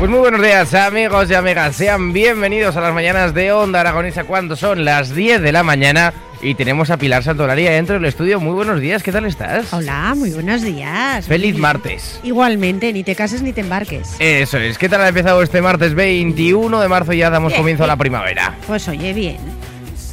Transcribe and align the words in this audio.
Pues 0.00 0.10
muy 0.10 0.20
buenos 0.20 0.40
días 0.40 0.72
amigos 0.72 1.30
y 1.30 1.34
amigas, 1.34 1.76
sean 1.76 2.14
bienvenidos 2.14 2.74
a 2.74 2.80
las 2.80 2.94
mañanas 2.94 3.34
de 3.34 3.52
Onda 3.52 3.80
Aragonesa 3.80 4.24
cuando 4.24 4.56
son 4.56 4.86
las 4.86 5.14
10 5.14 5.42
de 5.42 5.52
la 5.52 5.62
mañana 5.62 6.14
y 6.40 6.54
tenemos 6.54 6.88
a 6.88 6.96
Pilar 6.96 7.22
Santolaria 7.22 7.72
dentro 7.72 7.96
del 7.96 8.06
estudio. 8.06 8.40
Muy 8.40 8.54
buenos 8.54 8.80
días, 8.80 9.02
¿qué 9.02 9.12
tal 9.12 9.26
estás? 9.26 9.70
Hola, 9.74 10.14
muy 10.16 10.30
buenos 10.30 10.62
días. 10.62 11.26
Feliz 11.26 11.54
martes. 11.58 12.18
Igualmente, 12.22 12.94
ni 12.94 13.04
te 13.04 13.14
cases 13.14 13.42
ni 13.42 13.52
te 13.52 13.60
embarques. 13.60 14.16
Eso 14.18 14.56
es, 14.56 14.78
¿qué 14.78 14.88
tal 14.88 15.02
ha 15.02 15.08
empezado 15.08 15.42
este 15.42 15.60
martes 15.60 15.92
21 15.92 16.80
de 16.80 16.88
marzo? 16.88 17.12
Ya 17.12 17.28
damos 17.28 17.52
comienzo 17.52 17.84
a 17.84 17.86
la 17.86 17.96
primavera. 17.96 18.56
Pues 18.66 18.88
oye, 18.88 19.12
bien. 19.12 19.36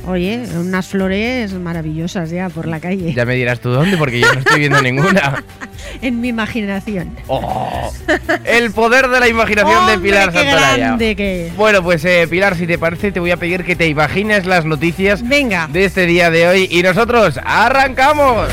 Oye, 0.07 0.41
unas 0.55 0.87
flores 0.87 1.51
maravillosas 1.53 2.29
ya 2.29 2.47
por 2.47 2.65
la 2.65 2.79
calle. 2.79 3.13
Ya 3.13 3.25
me 3.25 3.35
dirás 3.35 3.59
tú 3.59 3.71
dónde, 3.71 3.97
porque 3.97 4.21
yo 4.21 4.33
no 4.33 4.39
estoy 4.39 4.59
viendo 4.59 4.81
ninguna. 4.81 5.43
en 6.01 6.21
mi 6.21 6.29
imaginación. 6.29 7.13
Oh, 7.27 7.91
el 8.45 8.71
poder 8.71 9.09
de 9.09 9.19
la 9.19 9.27
imaginación 9.27 9.85
de 9.87 9.99
Pilar 9.99 10.31
qué 10.31 10.37
Santolaya. 10.37 10.77
grande 10.77 11.15
que 11.17 11.47
es. 11.47 11.55
Bueno, 11.57 11.83
pues 11.83 12.05
eh, 12.05 12.25
Pilar, 12.29 12.55
si 12.55 12.65
te 12.65 12.77
parece, 12.77 13.11
te 13.11 13.19
voy 13.19 13.31
a 13.31 13.37
pedir 13.37 13.65
que 13.65 13.75
te 13.75 13.87
imagines 13.87 14.45
las 14.45 14.63
noticias 14.63 15.27
Venga. 15.27 15.67
de 15.67 15.83
este 15.83 16.05
día 16.05 16.29
de 16.29 16.47
hoy 16.47 16.67
y 16.71 16.83
nosotros 16.83 17.37
arrancamos. 17.43 18.47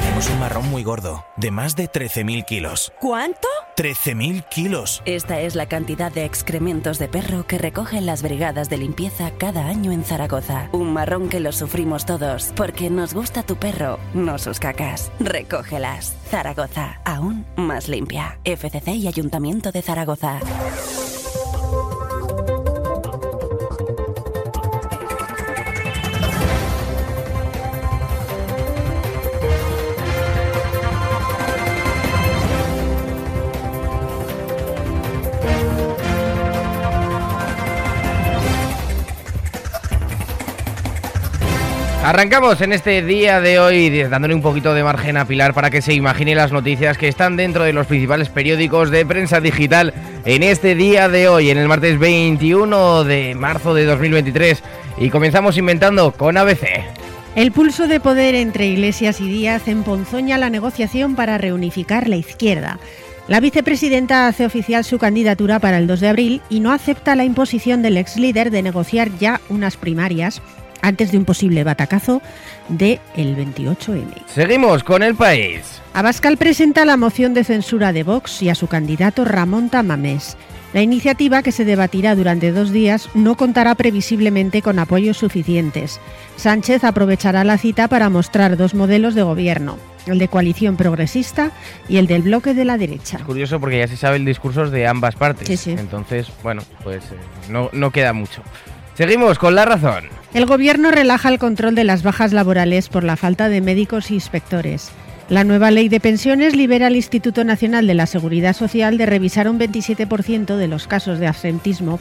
Tenemos 0.00 0.30
un 0.30 0.40
marrón 0.40 0.70
muy 0.70 0.82
gordo, 0.82 1.26
de 1.36 1.50
más 1.50 1.76
de 1.76 1.90
13.000 1.90 2.46
kilos. 2.46 2.92
¿Cuánto? 2.98 3.48
13.000 3.76 4.48
kilos. 4.48 5.02
Esta 5.04 5.40
es 5.40 5.54
la 5.54 5.66
cantidad 5.66 6.12
de 6.12 6.24
excrementos 6.24 6.98
de 6.98 7.08
perro 7.08 7.46
que 7.46 7.58
recogen 7.58 8.06
las 8.06 8.22
brigadas 8.22 8.68
de 8.68 8.78
limpieza 8.78 9.32
cada 9.32 9.66
año 9.66 9.92
en 9.92 10.04
Zaragoza. 10.04 10.68
Un 10.72 10.92
marrón 10.92 11.28
que 11.28 11.40
lo 11.40 11.52
sufrimos 11.52 12.06
todos, 12.06 12.52
porque 12.56 12.90
nos 12.90 13.14
gusta 13.14 13.42
tu 13.42 13.56
perro, 13.56 13.98
no 14.14 14.38
sus 14.38 14.58
cacas. 14.58 15.10
Recógelas. 15.20 16.16
Zaragoza, 16.30 17.00
aún 17.04 17.44
más 17.56 17.88
limpia. 17.88 18.38
FCC 18.44 18.88
y 18.96 19.08
Ayuntamiento 19.08 19.72
de 19.72 19.82
Zaragoza. 19.82 20.40
Arrancamos 42.04 42.60
en 42.60 42.74
este 42.74 43.00
día 43.00 43.40
de 43.40 43.58
hoy 43.58 44.02
dándole 44.02 44.34
un 44.34 44.42
poquito 44.42 44.74
de 44.74 44.84
margen 44.84 45.16
a 45.16 45.24
Pilar 45.24 45.54
para 45.54 45.70
que 45.70 45.80
se 45.80 45.94
imagine 45.94 46.34
las 46.34 46.52
noticias 46.52 46.98
que 46.98 47.08
están 47.08 47.34
dentro 47.34 47.64
de 47.64 47.72
los 47.72 47.86
principales 47.86 48.28
periódicos 48.28 48.90
de 48.90 49.06
prensa 49.06 49.40
digital 49.40 49.94
en 50.26 50.42
este 50.42 50.74
día 50.74 51.08
de 51.08 51.28
hoy, 51.28 51.48
en 51.48 51.56
el 51.56 51.66
martes 51.66 51.98
21 51.98 53.04
de 53.04 53.34
marzo 53.34 53.72
de 53.72 53.86
2023. 53.86 54.62
Y 54.98 55.08
comenzamos 55.08 55.56
inventando 55.56 56.12
con 56.12 56.36
ABC. 56.36 56.66
El 57.36 57.52
pulso 57.52 57.88
de 57.88 58.00
poder 58.00 58.34
entre 58.34 58.66
Iglesias 58.66 59.22
y 59.22 59.26
Díaz 59.26 59.66
emponzoña 59.66 60.36
la 60.36 60.50
negociación 60.50 61.16
para 61.16 61.38
reunificar 61.38 62.06
la 62.06 62.16
izquierda. 62.16 62.78
La 63.28 63.40
vicepresidenta 63.40 64.28
hace 64.28 64.44
oficial 64.44 64.84
su 64.84 64.98
candidatura 64.98 65.58
para 65.58 65.78
el 65.78 65.86
2 65.86 66.00
de 66.00 66.08
abril 66.08 66.42
y 66.50 66.60
no 66.60 66.70
acepta 66.70 67.16
la 67.16 67.24
imposición 67.24 67.80
del 67.80 67.96
ex 67.96 68.18
líder 68.18 68.50
de 68.50 68.62
negociar 68.62 69.08
ya 69.18 69.40
unas 69.48 69.78
primarias 69.78 70.42
antes 70.84 71.10
de 71.10 71.18
un 71.18 71.24
posible 71.24 71.64
batacazo 71.64 72.20
de 72.68 73.00
el 73.16 73.36
28M. 73.36 74.26
Seguimos 74.26 74.84
con 74.84 75.02
el 75.02 75.14
país. 75.14 75.80
Abascal 75.94 76.36
presenta 76.36 76.84
la 76.84 76.96
moción 76.96 77.34
de 77.34 77.44
censura 77.44 77.92
de 77.92 78.02
Vox 78.02 78.42
y 78.42 78.50
a 78.50 78.54
su 78.54 78.66
candidato 78.66 79.24
Ramón 79.24 79.70
Tamamés. 79.70 80.36
La 80.74 80.82
iniciativa, 80.82 81.42
que 81.42 81.52
se 81.52 81.64
debatirá 81.64 82.16
durante 82.16 82.50
dos 82.50 82.72
días, 82.72 83.08
no 83.14 83.36
contará 83.36 83.76
previsiblemente 83.76 84.60
con 84.60 84.80
apoyos 84.80 85.16
suficientes. 85.16 86.00
Sánchez 86.36 86.82
aprovechará 86.82 87.44
la 87.44 87.58
cita 87.58 87.86
para 87.86 88.10
mostrar 88.10 88.56
dos 88.56 88.74
modelos 88.74 89.14
de 89.14 89.22
gobierno, 89.22 89.78
el 90.06 90.18
de 90.18 90.26
coalición 90.26 90.76
progresista 90.76 91.52
y 91.88 91.98
el 91.98 92.08
del 92.08 92.22
bloque 92.22 92.54
de 92.54 92.64
la 92.64 92.76
derecha. 92.76 93.18
Es 93.18 93.22
curioso 93.22 93.60
porque 93.60 93.78
ya 93.78 93.86
se 93.86 93.96
sabe 93.96 94.16
el 94.16 94.24
discurso 94.24 94.68
de 94.68 94.88
ambas 94.88 95.14
partes. 95.14 95.46
Sí, 95.46 95.56
sí. 95.56 95.70
Entonces, 95.78 96.26
bueno, 96.42 96.62
pues 96.82 97.04
eh, 97.04 97.16
no, 97.48 97.70
no 97.72 97.92
queda 97.92 98.12
mucho. 98.12 98.42
Seguimos 98.94 99.38
con 99.38 99.54
la 99.54 99.64
razón. 99.64 100.04
El 100.34 100.46
gobierno 100.46 100.90
relaja 100.90 101.28
el 101.28 101.38
control 101.38 101.74
de 101.74 101.84
las 101.84 102.02
bajas 102.02 102.32
laborales 102.32 102.88
por 102.88 103.04
la 103.04 103.16
falta 103.16 103.48
de 103.48 103.60
médicos 103.60 104.10
e 104.10 104.14
inspectores. 104.14 104.90
La 105.28 105.42
nueva 105.42 105.70
ley 105.70 105.88
de 105.88 106.00
pensiones 106.00 106.54
libera 106.54 106.88
al 106.88 106.96
Instituto 106.96 107.44
Nacional 107.44 107.86
de 107.86 107.94
la 107.94 108.06
Seguridad 108.06 108.54
Social 108.54 108.98
de 108.98 109.06
revisar 109.06 109.48
un 109.48 109.58
27% 109.58 110.56
de 110.56 110.68
los 110.68 110.86
casos 110.86 111.18
de 111.18 111.26
absentismo 111.26 111.98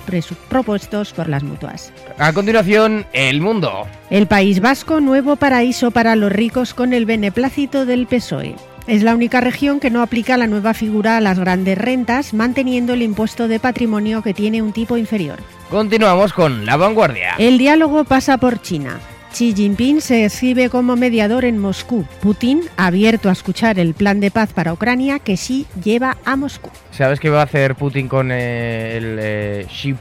propuestos 0.50 1.14
por 1.14 1.30
las 1.30 1.42
mutuas. 1.42 1.94
A 2.18 2.34
continuación, 2.34 3.06
el 3.14 3.40
mundo. 3.40 3.88
El 4.10 4.28
País 4.28 4.60
Vasco, 4.60 5.00
nuevo 5.00 5.38
paraíso 5.38 5.92
para 5.92 6.16
los 6.18 6.32
ricos 6.32 6.74
con 6.74 6.92
el 6.92 7.06
beneplácito 7.06 7.86
del 7.86 8.08
PSOE. 8.08 8.56
Es 8.88 9.02
la 9.02 9.16
única 9.16 9.40
región 9.40 9.80
que 9.80 9.90
no 9.90 10.02
aplica 10.02 10.36
la 10.38 10.48
nueva 10.48 10.74
figura 10.74 11.16
a 11.18 11.22
las 11.22 11.40
grandes 11.40 11.78
rentas, 11.78 12.34
manteniendo 12.34 12.94
el 12.94 13.02
impuesto 13.02 13.48
de 13.48 13.60
patrimonio 13.60 14.22
que 14.22 14.34
tiene 14.34 14.62
un 14.62 14.74
tipo 14.74 14.98
inferior. 14.98 15.40
Continuamos 15.70 16.34
con 16.34 16.66
la 16.66 16.76
vanguardia. 16.76 17.36
El 17.38 17.58
diálogo 17.58 18.04
pasa 18.04 18.38
por 18.38 18.62
China. 18.62 19.00
Xi 19.32 19.54
Jinping 19.56 20.00
se 20.00 20.26
exhibe 20.26 20.70
como 20.70 20.96
mediador 20.96 21.44
en 21.46 21.58
Moscú. 21.58 22.06
Putin 22.22 22.62
abierto 22.78 23.30
a 23.30 23.32
escuchar 23.32 23.80
el 23.80 23.96
plan 23.96 24.20
de 24.20 24.30
paz 24.30 24.54
para 24.54 24.74
Ucrania 24.74 25.18
que 25.18 25.34
Xi 25.38 25.66
lleva 25.84 26.18
a 26.24 26.36
Moscú. 26.36 26.70
¿Sabes 26.92 27.20
qué 27.20 27.32
va 27.32 27.40
a 27.40 27.46
hacer 27.46 27.74
Putin 27.76 28.08
con 28.08 28.30
eh, 28.32 28.98
el 28.98 29.18
eh, 29.20 29.66
Shu- 29.70 29.96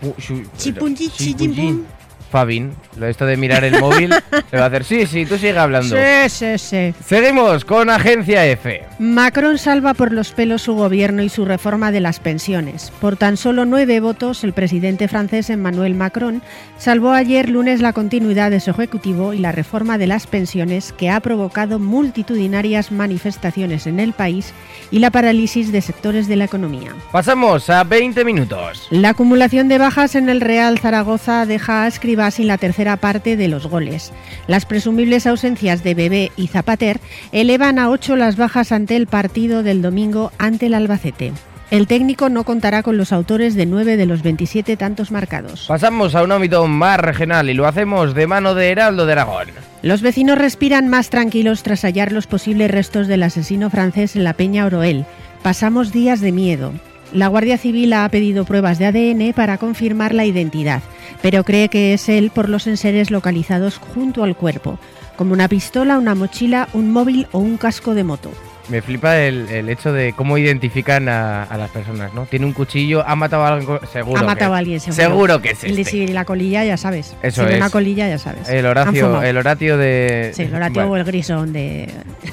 Chipunji- 0.58 1.08
Xi 1.10 1.32
Xi 1.32 1.34
Jinping. 1.38 1.86
Fabin, 2.32 2.72
lo 2.96 3.06
esto 3.06 3.26
de 3.26 3.36
mirar 3.36 3.62
el 3.62 3.78
móvil, 3.78 4.08
le 4.50 4.58
va 4.58 4.64
a 4.64 4.68
hacer, 4.68 4.84
sí, 4.84 5.06
sí, 5.06 5.26
tú 5.26 5.36
sigue 5.36 5.58
hablando. 5.58 5.94
Sí, 5.94 6.30
sí, 6.30 6.56
sí. 6.56 6.94
Seguimos 7.04 7.66
con 7.66 7.90
Agencia 7.90 8.46
F. 8.46 8.82
Macron 8.98 9.58
salva 9.58 9.92
por 9.92 10.12
los 10.12 10.32
pelos 10.32 10.62
su 10.62 10.72
gobierno 10.72 11.22
y 11.22 11.28
su 11.28 11.44
reforma 11.44 11.92
de 11.92 12.00
las 12.00 12.20
pensiones. 12.20 12.90
Por 13.02 13.16
tan 13.16 13.36
solo 13.36 13.66
nueve 13.66 14.00
votos, 14.00 14.44
el 14.44 14.54
presidente 14.54 15.08
francés 15.08 15.50
Emmanuel 15.50 15.94
Macron 15.94 16.40
salvó 16.78 17.12
ayer 17.12 17.50
lunes 17.50 17.82
la 17.82 17.92
continuidad 17.92 18.50
de 18.50 18.60
su 18.60 18.70
ejecutivo 18.70 19.34
y 19.34 19.38
la 19.38 19.52
reforma 19.52 19.98
de 19.98 20.06
las 20.06 20.26
pensiones 20.26 20.94
que 20.94 21.10
ha 21.10 21.20
provocado 21.20 21.78
multitudinarias 21.78 22.92
manifestaciones 22.92 23.86
en 23.86 24.00
el 24.00 24.14
país 24.14 24.54
y 24.90 25.00
la 25.00 25.10
parálisis 25.10 25.70
de 25.70 25.82
sectores 25.82 26.28
de 26.28 26.36
la 26.36 26.44
economía. 26.44 26.94
Pasamos 27.10 27.68
a 27.68 27.84
20 27.84 28.24
minutos. 28.24 28.86
La 28.90 29.10
acumulación 29.10 29.68
de 29.68 29.76
bajas 29.76 30.14
en 30.14 30.30
el 30.30 30.40
Real 30.40 30.78
Zaragoza 30.78 31.44
deja 31.44 31.84
a 31.84 31.88
Escribá 32.22 32.30
sin 32.30 32.46
la 32.46 32.58
tercera 32.58 32.96
parte 32.98 33.36
de 33.36 33.48
los 33.48 33.66
goles. 33.66 34.12
Las 34.46 34.64
presumibles 34.64 35.26
ausencias 35.26 35.82
de 35.82 35.94
Bebé 35.94 36.30
y 36.36 36.46
Zapater 36.46 37.00
elevan 37.32 37.80
a 37.80 37.90
ocho 37.90 38.14
las 38.14 38.36
bajas 38.36 38.70
ante 38.70 38.94
el 38.94 39.08
partido 39.08 39.64
del 39.64 39.82
domingo 39.82 40.30
ante 40.38 40.66
el 40.66 40.74
Albacete. 40.74 41.32
El 41.72 41.88
técnico 41.88 42.28
no 42.28 42.44
contará 42.44 42.84
con 42.84 42.96
los 42.96 43.12
autores 43.12 43.56
de 43.56 43.66
nueve 43.66 43.96
de 43.96 44.06
los 44.06 44.22
27 44.22 44.76
tantos 44.76 45.10
marcados. 45.10 45.64
Pasamos 45.66 46.14
a 46.14 46.22
un 46.22 46.30
ámbito 46.30 46.64
más 46.68 47.00
regional 47.00 47.50
y 47.50 47.54
lo 47.54 47.66
hacemos 47.66 48.14
de 48.14 48.28
mano 48.28 48.54
de 48.54 48.70
Heraldo 48.70 49.04
de 49.04 49.12
Aragón. 49.12 49.48
Los 49.82 50.00
vecinos 50.00 50.38
respiran 50.38 50.88
más 50.88 51.10
tranquilos 51.10 51.64
tras 51.64 51.82
hallar 51.82 52.12
los 52.12 52.28
posibles 52.28 52.70
restos 52.70 53.08
del 53.08 53.24
asesino 53.24 53.68
francés 53.68 54.14
en 54.14 54.22
la 54.22 54.34
Peña 54.34 54.64
Oroel. 54.64 55.06
Pasamos 55.42 55.90
días 55.90 56.20
de 56.20 56.30
miedo. 56.30 56.72
La 57.12 57.28
Guardia 57.28 57.58
Civil 57.58 57.92
ha 57.92 58.08
pedido 58.08 58.46
pruebas 58.46 58.78
de 58.78 58.86
ADN 58.86 59.34
para 59.34 59.58
confirmar 59.58 60.14
la 60.14 60.24
identidad, 60.24 60.82
pero 61.20 61.44
cree 61.44 61.68
que 61.68 61.92
es 61.92 62.08
él 62.08 62.30
por 62.30 62.48
los 62.48 62.66
enseres 62.66 63.10
localizados 63.10 63.76
junto 63.76 64.24
al 64.24 64.34
cuerpo, 64.34 64.78
como 65.16 65.34
una 65.34 65.48
pistola, 65.48 65.98
una 65.98 66.14
mochila, 66.14 66.68
un 66.72 66.90
móvil 66.90 67.26
o 67.32 67.38
un 67.38 67.58
casco 67.58 67.94
de 67.94 68.04
moto. 68.04 68.30
Me 68.68 68.80
flipa 68.80 69.18
el, 69.18 69.48
el 69.48 69.68
hecho 69.68 69.92
de 69.92 70.12
cómo 70.12 70.38
identifican 70.38 71.08
a, 71.08 71.42
a 71.42 71.56
las 71.58 71.70
personas, 71.70 72.14
¿no? 72.14 72.26
Tiene 72.26 72.46
un 72.46 72.52
cuchillo, 72.52 73.02
ha 73.06 73.16
matado 73.16 73.42
a 73.44 73.48
alguien, 73.54 73.78
seguro. 73.92 74.20
ha 74.20 74.24
matado 74.24 74.52
que- 74.52 74.54
a 74.54 74.58
alguien, 74.58 74.80
seguro. 74.80 75.02
Seguro 75.02 75.42
que 75.42 75.50
es 75.50 75.64
este. 75.64 75.84
si 75.84 76.06
la 76.06 76.24
colilla, 76.24 76.64
ya 76.64 76.76
sabes. 76.76 77.16
Eso 77.22 77.44
si 77.44 77.50
es. 77.52 77.56
una 77.56 77.70
colilla, 77.70 78.08
ya 78.08 78.18
sabes. 78.18 78.48
El 78.48 78.64
Horacio, 78.66 79.20
el 79.22 79.36
Horatio 79.36 79.76
de... 79.76 80.30
Sí, 80.34 80.42
el 80.42 80.54
Horatio 80.54 80.74
Bueno. 80.86 80.92
o 80.92 80.96
el 80.96 81.04
Grisón 81.04 81.52
de... 81.52 81.88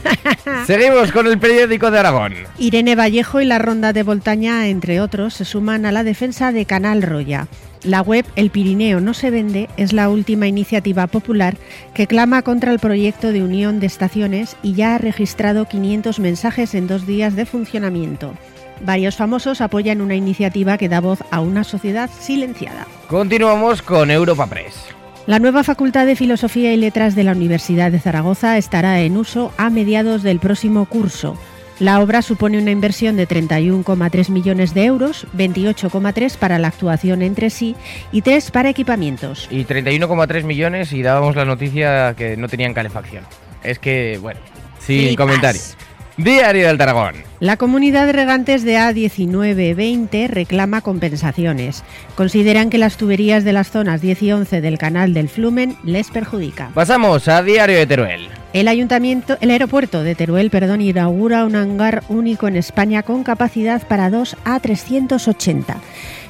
Seguimos 0.68 1.12
con 1.12 1.28
el 1.28 1.40
periódico 1.40 1.90
de 1.92 2.00
Aragón. 2.00 2.34
Irene 2.58 2.96
Vallejo 2.96 3.42
y 3.42 3.46
la 3.46 3.58
Ronda 3.60 3.92
de 3.94 4.04
Voltaña, 4.04 4.68
entre 4.68 5.02
otros, 5.02 5.34
se 5.34 5.46
suman 5.46 5.86
a 5.86 5.92
la 5.92 6.04
defensa 6.04 6.52
de 6.52 6.66
Canal 6.66 7.02
Roya. 7.02 7.48
La 7.84 8.02
web 8.02 8.26
El 8.36 8.50
Pirineo 8.50 9.00
no 9.00 9.14
se 9.14 9.31
vende 9.31 9.70
es 9.78 9.94
la 9.94 10.10
última 10.10 10.48
iniciativa 10.48 11.08
popular 11.08 11.56
que 11.94 12.08
clama 12.08 12.42
contra 12.42 12.74
el 12.74 12.80
proyecto 12.80 13.31
de 13.31 13.42
unión 13.42 13.80
de 13.80 13.88
estaciones 13.88 14.58
y 14.62 14.74
ya 14.74 14.96
ha 14.96 14.98
registrado 14.98 15.66
500 15.66 16.20
mensajes 16.20 16.76
en 16.76 16.88
dos 16.88 17.08
días 17.08 17.38
de 17.38 17.46
funcionamiento. 17.46 18.34
Varios 18.81 19.16
famosos 19.16 19.62
apoyan 19.62 20.02
una 20.02 20.16
iniciativa 20.16 20.78
que 20.78 20.90
da 20.90 21.00
voz 21.00 21.20
a 21.31 21.40
una 21.40 21.64
sociedad 21.64 22.10
silenciada. 22.20 22.86
Continuamos 23.08 23.81
con 23.81 24.12
Europa 24.12 24.48
Press. 24.48 24.76
La 25.26 25.40
nueva 25.40 25.64
Facultad 25.64 26.06
de 26.06 26.16
Filosofía 26.16 26.74
y 26.74 26.78
Letras 26.78 27.16
de 27.16 27.24
la 27.24 27.34
Universidad 27.34 27.92
de 27.92 28.00
Zaragoza 28.00 28.58
estará 28.58 29.00
en 29.02 29.16
uso 29.16 29.54
a 29.58 29.70
mediados 29.70 30.24
del 30.24 30.40
próximo 30.40 30.86
curso. 30.86 31.38
La 31.80 32.02
obra 32.02 32.22
supone 32.22 32.58
una 32.58 32.72
inversión 32.72 33.16
de 33.16 33.26
31,3 33.26 34.30
millones 34.30 34.74
de 34.74 34.84
euros, 34.84 35.26
28,3 35.36 36.38
para 36.38 36.60
la 36.60 36.68
actuación 36.68 37.22
entre 37.22 37.50
sí 37.50 37.76
y 38.12 38.22
3 38.22 38.52
para 38.52 38.70
equipamientos. 38.70 39.48
Y 39.50 39.64
31,3 39.64 40.44
millones 40.44 40.92
y 40.92 41.02
dábamos 41.02 41.38
la 41.38 41.46
noticia 41.46 42.16
que 42.16 42.36
no 42.36 42.50
tenían 42.50 42.74
calefacción. 42.74 43.24
Es 43.64 43.80
que, 43.80 44.18
bueno, 44.22 44.42
sin 44.80 45.08
Flipas. 45.08 45.26
comentario. 45.26 45.62
Diario 46.19 46.68
del 46.68 46.77
Tarragón. 46.77 47.16
La 47.39 47.56
comunidad 47.56 48.06
de 48.06 48.12
regantes 48.12 48.66
de 48.66 48.77
A1920 48.77 50.27
reclama 50.27 50.81
compensaciones. 50.81 51.86
Consideran 52.16 52.69
que 52.69 52.77
las 52.77 52.98
tuberías 52.98 53.45
de 53.45 53.54
las 53.54 53.71
zonas 53.71 54.01
10 54.01 54.24
y 54.24 54.31
11 54.33 54.60
del 54.60 54.77
canal 54.77 55.13
del 55.13 55.30
Flumen 55.30 55.77
les 55.86 56.10
perjudica. 56.12 56.71
Pasamos 56.74 57.30
a 57.30 57.42
Diario 57.42 57.77
de 57.77 57.88
Teruel. 57.88 58.27
El 58.51 58.68
ayuntamiento, 58.68 59.38
el 59.39 59.51
aeropuerto 59.51 60.04
de 60.04 60.13
Teruel, 60.13 60.50
perdón, 60.50 60.81
inaugura 60.81 61.45
un 61.45 61.56
hangar 61.56 62.04
único 62.10 62.50
en 62.50 62.57
España 62.57 63.01
con 63.01 63.24
capacidad 63.24 63.88
para 63.88 64.10
2 64.10 64.36
A380, 64.44 65.75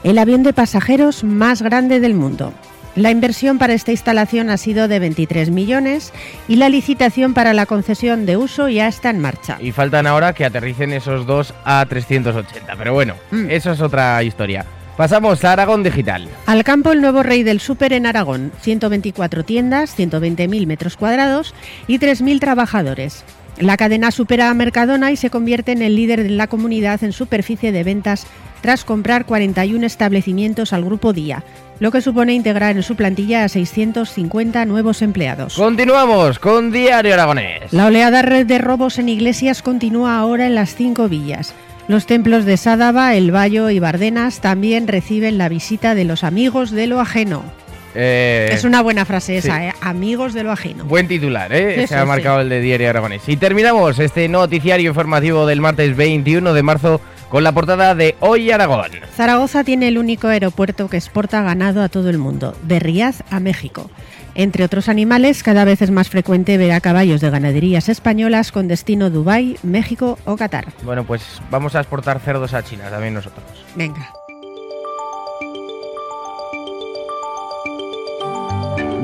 el 0.04 0.20
avión 0.20 0.44
de 0.44 0.54
pasajeros 0.54 1.24
más 1.24 1.64
grande 1.64 2.00
del 2.00 2.14
mundo. 2.14 2.54
La 2.96 3.12
inversión 3.12 3.60
para 3.60 3.74
esta 3.74 3.92
instalación 3.92 4.50
ha 4.50 4.58
sido 4.58 4.88
de 4.88 5.00
23 5.00 5.52
millones 5.52 6.12
y 6.48 6.56
la 6.58 6.70
licitación 6.70 7.34
para 7.34 7.54
la 7.54 7.66
concesión 7.66 8.26
de 8.26 8.36
uso 8.36 8.68
ya 8.68 8.88
está 8.88 9.10
en 9.10 9.20
marcha. 9.20 9.58
Y 9.62 9.72
faltan 9.72 10.06
ahora 10.08 10.34
que 10.34 10.44
aterricen 10.44 10.92
esos 10.92 11.26
dos 11.26 11.54
a 11.66 11.86
380. 11.88 12.76
Pero 12.76 12.94
bueno, 12.94 13.16
Mm. 13.32 13.50
eso 13.52 13.72
es 13.72 13.82
otra 13.82 14.22
historia. 14.24 14.66
Pasamos 14.98 15.46
a 15.46 15.54
Aragón 15.54 15.82
Digital. 15.82 16.28
Al 16.46 16.66
campo 16.66 16.92
el 16.92 17.00
nuevo 17.00 17.24
rey 17.24 17.44
del 17.44 17.62
súper 17.62 17.94
en 17.94 18.06
Aragón, 18.06 18.52
124 18.62 19.46
tiendas, 19.46 19.96
120.000 19.96 20.68
metros 20.68 20.98
cuadrados 20.98 21.54
y 21.88 22.00
3.000 22.00 22.42
trabajadores. 22.42 23.24
La 23.60 23.76
cadena 23.76 24.12
supera 24.12 24.50
a 24.50 24.54
Mercadona 24.54 25.12
y 25.12 25.18
se 25.18 25.30
convierte 25.30 25.74
en 25.74 25.82
el 25.82 25.96
líder 25.96 26.24
de 26.24 26.30
la 26.30 26.48
comunidad 26.48 27.04
en 27.04 27.12
superficie 27.12 27.74
de 27.74 27.84
ventas 27.84 28.26
tras 28.62 28.86
comprar 28.86 29.26
41 29.26 29.86
establecimientos 29.86 30.72
al 30.72 30.86
grupo 30.86 31.12
Día, 31.12 31.44
lo 31.80 31.92
que 31.92 32.00
supone 32.00 32.34
integrar 32.34 32.78
en 32.78 32.84
su 32.84 32.96
plantilla 32.96 33.44
a 33.44 33.50
650 33.50 34.64
nuevos 34.64 35.02
empleados. 35.02 35.56
Continuamos 35.56 36.40
con 36.40 36.72
Diario 36.72 37.14
Aragonés. 37.14 37.74
La 37.74 37.88
oleada 37.88 38.22
red 38.22 38.46
de 38.46 38.60
robos 38.60 38.98
en 38.98 39.10
iglesias 39.10 39.62
continúa 39.62 40.18
ahora 40.18 40.48
en 40.48 40.56
las 40.56 40.74
cinco 40.76 41.10
villas. 41.10 41.54
Los 41.90 42.06
templos 42.06 42.46
de 42.46 42.56
Sádava, 42.56 43.16
El 43.16 43.32
Bayo 43.32 43.70
y 43.70 43.80
Bardenas 43.80 44.40
también 44.40 44.88
reciben 44.88 45.38
la 45.38 45.50
visita 45.50 45.96
de 45.96 46.06
los 46.06 46.24
amigos 46.24 46.72
de 46.72 46.88
lo 46.88 47.02
ajeno. 47.02 47.44
Eh, 47.96 48.50
Es 48.54 48.64
una 48.64 48.82
buena 48.82 49.06
frase 49.06 49.38
esa, 49.38 49.58
sí. 49.58 49.64
¿eh? 49.66 49.74
Amigos 49.82 50.34
de 50.34 50.44
lo 50.44 50.52
ajeno. 50.52 50.86
Buen 50.86 51.08
titular, 51.08 51.52
¿eh? 51.54 51.76
Sí, 51.76 51.82
Se 51.82 51.88
sí, 51.88 51.94
ha 51.96 52.06
marcado 52.06 52.42
el 52.42 52.50
de 52.50 52.62
Diario 52.62 52.90
Aragonés. 52.90 53.28
Y 53.28 53.38
terminamos 53.38 54.00
este 54.00 54.28
noticiario 54.28 54.90
informativo 54.90 55.46
del 55.46 55.62
martes 55.62 55.96
21 55.96 56.54
de 56.54 56.64
marzo 56.64 57.02
con 57.30 57.44
la 57.44 57.52
portada 57.52 57.96
de 57.96 58.16
Hoy 58.20 58.50
Aragón. 58.52 58.92
Zaragoza 59.16 59.64
tiene 59.64 59.88
el 59.88 59.98
único 59.98 60.28
aeropuerto 60.28 60.88
que 60.90 60.98
exporta 60.98 61.42
ganado 61.42 61.82
a 61.84 61.90
todo 61.90 62.10
el 62.10 62.18
mundo, 62.18 62.56
de 62.64 62.80
Riad 62.80 63.16
a 63.30 63.40
México. 63.40 63.90
Entre 64.36 64.64
otros 64.64 64.88
animales, 64.90 65.44
cada 65.44 65.66
vez 65.66 65.82
es 65.82 65.92
más 65.92 66.10
frecuente 66.10 66.58
ver 66.58 66.72
a 66.72 66.80
caballos 66.82 67.20
de 67.20 67.30
ganaderías 67.30 67.90
españolas 67.90 68.52
con 68.52 68.68
destino 68.68 69.10
Dubái, 69.10 69.58
México 69.64 70.18
o 70.26 70.38
Qatar. 70.38 70.68
Bueno, 70.84 71.04
pues 71.04 71.24
vamos 71.52 71.76
a 71.76 71.80
exportar 71.82 72.20
cerdos 72.20 72.54
a 72.54 72.64
China 72.64 72.86
también 72.90 73.16
nosotros. 73.16 73.44
Venga. 73.76 74.12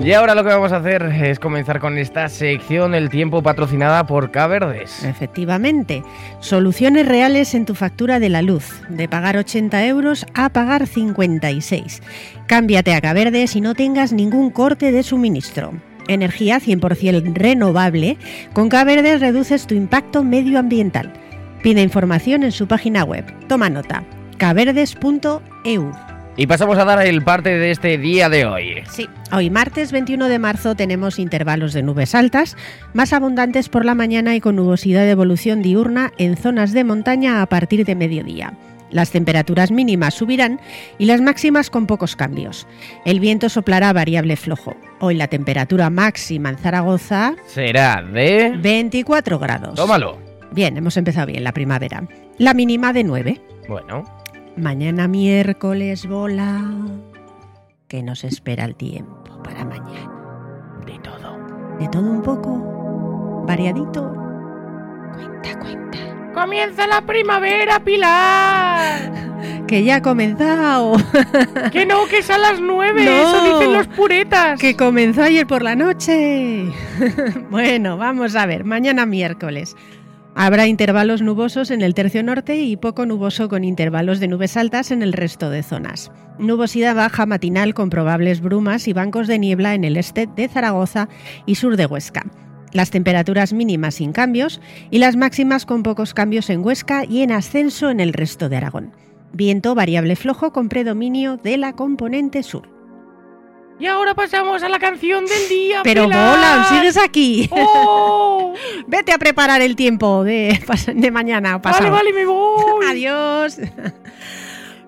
Y 0.03 0.13
ahora 0.13 0.35
lo 0.35 0.43
que 0.43 0.49
vamos 0.49 0.71
a 0.71 0.77
hacer 0.77 1.01
es 1.03 1.39
comenzar 1.39 1.79
con 1.79 1.97
esta 1.97 2.29
sección 2.29 2.93
El 2.93 3.09
Tiempo 3.09 3.41
patrocinada 3.41 4.05
por 4.05 4.29
Caverdes. 4.29 5.03
Efectivamente, 5.03 6.03
soluciones 6.39 7.07
reales 7.07 7.55
en 7.55 7.65
tu 7.65 7.73
factura 7.73 8.19
de 8.19 8.29
la 8.29 8.43
luz, 8.43 8.81
de 8.89 9.07
pagar 9.07 9.35
80 9.35 9.85
euros 9.87 10.27
a 10.35 10.49
pagar 10.49 10.85
56. 10.85 12.03
Cámbiate 12.45 12.93
a 12.93 13.01
Caverdes 13.01 13.55
y 13.55 13.61
no 13.61 13.73
tengas 13.73 14.13
ningún 14.13 14.51
corte 14.51 14.91
de 14.91 15.01
suministro. 15.01 15.73
Energía 16.07 16.59
100% 16.59 17.33
renovable, 17.33 18.17
con 18.53 18.69
Caverdes 18.69 19.21
reduces 19.21 19.65
tu 19.65 19.73
impacto 19.73 20.23
medioambiental. 20.23 21.13
Pide 21.63 21.81
información 21.81 22.43
en 22.43 22.51
su 22.51 22.67
página 22.67 23.03
web. 23.03 23.25
Toma 23.47 23.71
nota, 23.71 24.03
caverdes.eu. 24.37 26.14
Y 26.37 26.47
pasamos 26.47 26.77
a 26.77 26.83
dar 26.83 27.05
el 27.05 27.23
parte 27.23 27.57
de 27.57 27.71
este 27.71 27.97
día 27.97 28.27
de 28.27 28.45
hoy. 28.45 28.83
Sí, 28.89 29.07
hoy 29.31 29.49
martes 29.49 29.93
21 29.93 30.27
de 30.27 30.37
marzo 30.37 30.75
tenemos 30.75 31.17
intervalos 31.17 31.71
de 31.71 31.81
nubes 31.81 32.13
altas, 32.13 32.57
más 32.93 33.13
abundantes 33.13 33.69
por 33.69 33.85
la 33.85 33.95
mañana 33.95 34.35
y 34.35 34.41
con 34.41 34.57
nubosidad 34.57 35.03
de 35.03 35.11
evolución 35.11 35.61
diurna 35.61 36.11
en 36.17 36.35
zonas 36.35 36.73
de 36.73 36.83
montaña 36.83 37.41
a 37.41 37.45
partir 37.45 37.85
de 37.85 37.95
mediodía. 37.95 38.53
Las 38.91 39.11
temperaturas 39.11 39.71
mínimas 39.71 40.13
subirán 40.13 40.59
y 40.97 41.05
las 41.05 41.21
máximas 41.21 41.69
con 41.69 41.87
pocos 41.87 42.15
cambios. 42.17 42.67
El 43.05 43.21
viento 43.21 43.47
soplará 43.47 43.93
variable 43.93 44.35
flojo. 44.35 44.75
Hoy 44.99 45.15
la 45.15 45.27
temperatura 45.27 45.89
máxima 45.89 46.49
en 46.49 46.57
Zaragoza 46.57 47.35
Será 47.47 48.01
de... 48.01 48.53
24 48.57 49.39
grados. 49.39 49.75
Tómalo. 49.75 50.19
Bien, 50.51 50.77
hemos 50.77 50.97
empezado 50.97 51.27
bien 51.27 51.43
la 51.43 51.53
primavera. 51.53 52.03
La 52.37 52.53
mínima 52.53 52.93
de 52.93 53.03
9. 53.03 53.41
Bueno, 53.67 54.03
Mañana 54.57 55.07
miércoles 55.09 56.07
bola. 56.07 56.63
¿Qué 57.89 58.01
nos 58.03 58.23
espera 58.23 58.63
el 58.63 58.75
tiempo 58.75 59.43
para 59.43 59.65
mañana? 59.65 60.11
de 60.85 60.97
todo. 60.99 61.37
De 61.79 61.87
todo 61.89 62.09
un 62.09 62.21
poco. 62.21 63.43
Variadito. 63.45 64.13
Cuenta, 65.13 65.59
cuenta. 65.59 65.97
¡Comienza 66.33 66.87
la 66.87 67.01
primavera, 67.01 67.83
Pilar! 67.83 69.11
Que 69.67 69.83
ya 69.83 69.95
ha 69.95 70.01
comenzado. 70.01 70.95
¡Que 71.71 71.87
no, 71.87 72.05
que 72.05 72.19
es 72.19 72.29
a 72.29 72.37
las 72.37 72.61
nueve! 72.61 73.03
No. 73.03 73.11
¡Eso 73.11 73.57
dicen 73.57 73.73
los 73.73 73.87
puretas! 73.87 74.59
que 74.59 74.75
comenzó 74.75 75.23
ayer 75.23 75.47
por 75.47 75.63
la 75.63 75.75
noche. 75.75 76.65
bueno, 77.49 77.97
vamos 77.97 78.35
a 78.35 78.45
ver. 78.45 78.63
Mañana 78.63 79.07
miércoles. 79.07 79.75
Habrá 80.37 80.67
intervalos 80.67 81.21
nubosos 81.21 81.71
en 81.71 81.81
el 81.81 81.93
tercio 81.93 82.21
norte 82.21 82.61
y 82.61 82.75
poco 82.75 83.05
nuboso 83.05 83.47
con 83.47 83.63
intervalos 83.63 84.19
de 84.19 84.27
nubes 84.27 84.57
altas 84.57 84.91
en 84.91 85.01
el 85.01 85.13
resto 85.13 85.49
de 85.49 85.63
zonas. 85.63 86.11
Nubosidad 86.39 86.93
baja 86.93 87.25
matinal 87.25 87.73
con 87.73 87.89
probables 87.89 88.41
brumas 88.41 88.89
y 88.89 88.93
bancos 88.93 89.27
de 89.27 89.39
niebla 89.39 89.75
en 89.75 89.85
el 89.85 89.95
este 89.95 90.27
de 90.27 90.49
Zaragoza 90.49 91.07
y 91.45 91.55
sur 91.55 91.77
de 91.77 91.85
Huesca. 91.85 92.25
Las 92.73 92.91
temperaturas 92.91 93.53
mínimas 93.53 93.95
sin 93.95 94.11
cambios 94.11 94.59
y 94.91 94.99
las 94.99 95.15
máximas 95.15 95.65
con 95.65 95.83
pocos 95.83 96.13
cambios 96.13 96.49
en 96.49 96.65
Huesca 96.65 97.05
y 97.05 97.21
en 97.21 97.31
ascenso 97.31 97.89
en 97.89 98.01
el 98.01 98.11
resto 98.11 98.49
de 98.49 98.57
Aragón. 98.57 98.91
Viento 99.31 99.73
variable 99.73 100.17
flojo 100.17 100.51
con 100.51 100.67
predominio 100.67 101.37
de 101.37 101.55
la 101.55 101.73
componente 101.73 102.43
sur. 102.43 102.74
Y 103.79 103.87
ahora 103.87 104.13
pasamos 104.13 104.63
a 104.63 104.69
la 104.69 104.79
canción 104.79 105.25
del 105.25 105.49
día, 105.49 105.81
Pero 105.83 106.03
bola, 106.03 106.65
sigues 106.69 106.97
aquí. 106.97 107.49
¡Oh! 107.51 108.53
Vete 108.87 109.11
a 109.11 109.17
preparar 109.17 109.61
el 109.61 109.75
tiempo 109.75 110.23
de, 110.23 110.57
de 110.93 111.11
mañana 111.11 111.61
pasado. 111.61 111.91
vale, 111.91 112.11
vale, 112.11 112.13
me 112.13 112.25
voy. 112.25 112.85
Adiós. 112.89 113.57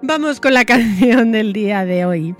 Vamos 0.02 0.40
con 0.40 0.54
la 0.54 0.64
canción 0.64 1.32
del 1.32 1.52
día 1.52 1.84
de 1.84 2.06
hoy. 2.06 2.36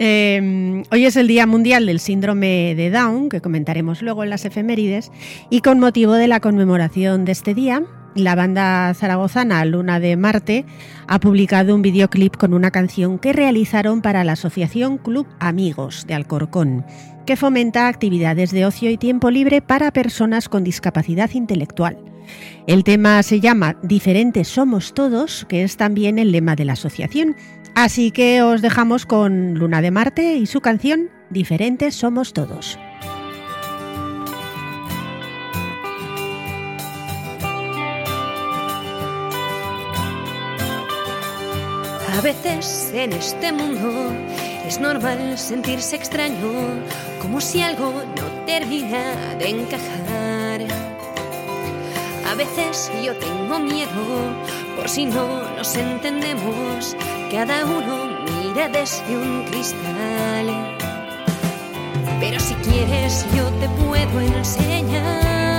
Eh, 0.00 0.82
hoy 0.90 1.06
es 1.06 1.14
el 1.16 1.28
Día 1.28 1.46
Mundial 1.46 1.86
del 1.86 2.00
Síndrome 2.00 2.74
de 2.74 2.90
Down, 2.90 3.28
que 3.28 3.40
comentaremos 3.40 4.02
luego 4.02 4.24
en 4.24 4.30
las 4.30 4.44
efemérides, 4.44 5.12
y 5.50 5.60
con 5.60 5.78
motivo 5.78 6.14
de 6.14 6.26
la 6.26 6.40
conmemoración 6.40 7.24
de 7.24 7.32
este 7.32 7.54
día, 7.54 7.84
la 8.14 8.34
banda 8.34 8.92
zaragozana 8.94 9.64
Luna 9.64 10.00
de 10.00 10.16
Marte 10.16 10.64
ha 11.06 11.18
publicado 11.20 11.74
un 11.74 11.82
videoclip 11.82 12.36
con 12.36 12.54
una 12.54 12.70
canción 12.70 13.18
que 13.18 13.32
realizaron 13.32 14.02
para 14.02 14.24
la 14.24 14.32
Asociación 14.32 14.98
Club 14.98 15.26
Amigos 15.40 16.06
de 16.06 16.14
Alcorcón, 16.14 16.84
que 17.26 17.36
fomenta 17.36 17.88
actividades 17.88 18.50
de 18.50 18.66
ocio 18.66 18.90
y 18.90 18.96
tiempo 18.96 19.30
libre 19.30 19.62
para 19.62 19.92
personas 19.92 20.48
con 20.48 20.64
discapacidad 20.64 21.30
intelectual. 21.32 21.98
El 22.66 22.84
tema 22.84 23.22
se 23.22 23.40
llama 23.40 23.76
Diferentes 23.82 24.48
somos 24.48 24.94
todos, 24.94 25.46
que 25.48 25.62
es 25.62 25.76
también 25.76 26.18
el 26.18 26.32
lema 26.32 26.54
de 26.56 26.64
la 26.64 26.74
asociación. 26.74 27.36
Así 27.74 28.10
que 28.10 28.42
os 28.42 28.62
dejamos 28.62 29.06
con 29.06 29.54
Luna 29.54 29.80
de 29.80 29.90
Marte 29.90 30.36
y 30.36 30.46
su 30.46 30.60
canción 30.60 31.08
Diferentes 31.30 31.94
somos 31.94 32.34
todos. 32.34 32.78
A 42.12 42.20
veces 42.20 42.92
en 42.94 43.14
este 43.14 43.52
mundo 43.52 44.12
es 44.66 44.78
normal 44.78 45.38
sentirse 45.38 45.96
extraño, 45.96 46.52
como 47.22 47.40
si 47.40 47.62
algo 47.62 47.90
no 47.90 48.44
termina 48.44 49.34
de 49.38 49.48
encajar. 49.48 50.60
A 52.30 52.34
veces 52.34 52.92
yo 53.02 53.16
tengo 53.16 53.58
miedo 53.58 53.88
por 54.76 54.90
si 54.90 55.06
no 55.06 55.42
nos 55.56 55.74
entendemos, 55.74 56.94
cada 57.30 57.64
uno 57.64 58.20
mira 58.26 58.68
desde 58.68 59.16
un 59.16 59.44
cristal. 59.44 60.76
Pero 62.20 62.38
si 62.38 62.54
quieres 62.56 63.24
yo 63.34 63.44
te 63.58 63.70
puedo 63.82 64.20
enseñar, 64.20 65.56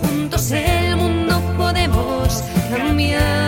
juntos 0.00 0.50
el 0.50 0.96
mundo 0.96 1.42
podemos 1.58 2.42
cambiar. 2.70 3.43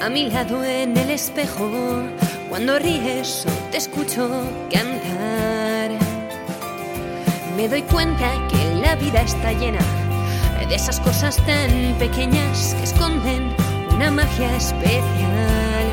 A 0.00 0.08
mi 0.08 0.30
lado 0.30 0.64
en 0.64 0.96
el 0.96 1.10
espejo, 1.10 1.70
cuando 2.48 2.78
ríes 2.78 3.44
o 3.46 3.70
te 3.70 3.76
escucho 3.76 4.28
cantar, 4.72 5.90
me 7.56 7.68
doy 7.68 7.82
cuenta 7.82 8.32
que 8.48 8.74
la 8.76 8.94
vida 8.96 9.20
está 9.22 9.52
llena 9.52 9.80
de 10.66 10.74
esas 10.74 11.00
cosas 11.00 11.36
tan 11.44 11.94
pequeñas 11.98 12.74
que 12.78 12.84
esconden 12.84 13.54
una 13.94 14.10
magia 14.10 14.56
especial. 14.56 15.88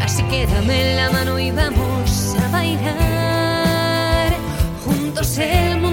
Así 0.00 0.22
que 0.24 0.46
dame 0.46 0.94
la 0.94 1.10
mano 1.10 1.38
y 1.38 1.50
vamos 1.50 2.34
a 2.42 2.48
bailar. 2.48 4.32
Juntos 4.84 5.36
el 5.38 5.80
mundo 5.80 5.87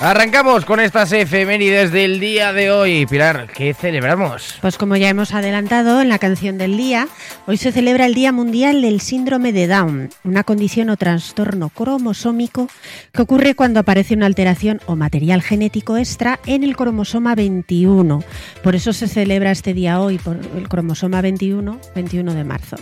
Arrancamos 0.00 0.64
con 0.64 0.78
estas 0.78 1.10
efemérides 1.10 1.90
del 1.90 2.20
día 2.20 2.52
de 2.52 2.70
hoy. 2.70 3.04
Pilar, 3.06 3.48
¿qué 3.52 3.74
celebramos? 3.74 4.54
Pues 4.60 4.78
como 4.78 4.94
ya 4.94 5.08
hemos 5.08 5.34
adelantado 5.34 6.00
en 6.00 6.08
la 6.08 6.20
canción 6.20 6.56
del 6.56 6.76
día, 6.76 7.08
hoy 7.48 7.56
se 7.56 7.72
celebra 7.72 8.06
el 8.06 8.14
Día 8.14 8.30
Mundial 8.30 8.80
del 8.80 9.00
Síndrome 9.00 9.52
de 9.52 9.66
Down, 9.66 10.10
una 10.22 10.44
condición 10.44 10.90
o 10.90 10.96
trastorno 10.96 11.70
cromosómico 11.70 12.68
que 13.12 13.22
ocurre 13.22 13.56
cuando 13.56 13.80
aparece 13.80 14.14
una 14.14 14.26
alteración 14.26 14.80
o 14.86 14.94
material 14.94 15.42
genético 15.42 15.96
extra 15.96 16.38
en 16.46 16.62
el 16.62 16.76
cromosoma 16.76 17.34
21. 17.34 18.22
Por 18.62 18.76
eso 18.76 18.92
se 18.92 19.08
celebra 19.08 19.50
este 19.50 19.74
día 19.74 20.00
hoy, 20.00 20.18
por 20.18 20.36
el 20.56 20.68
cromosoma 20.68 21.22
21, 21.22 21.76
21 21.96 22.34
de 22.34 22.44
marzo, 22.44 22.76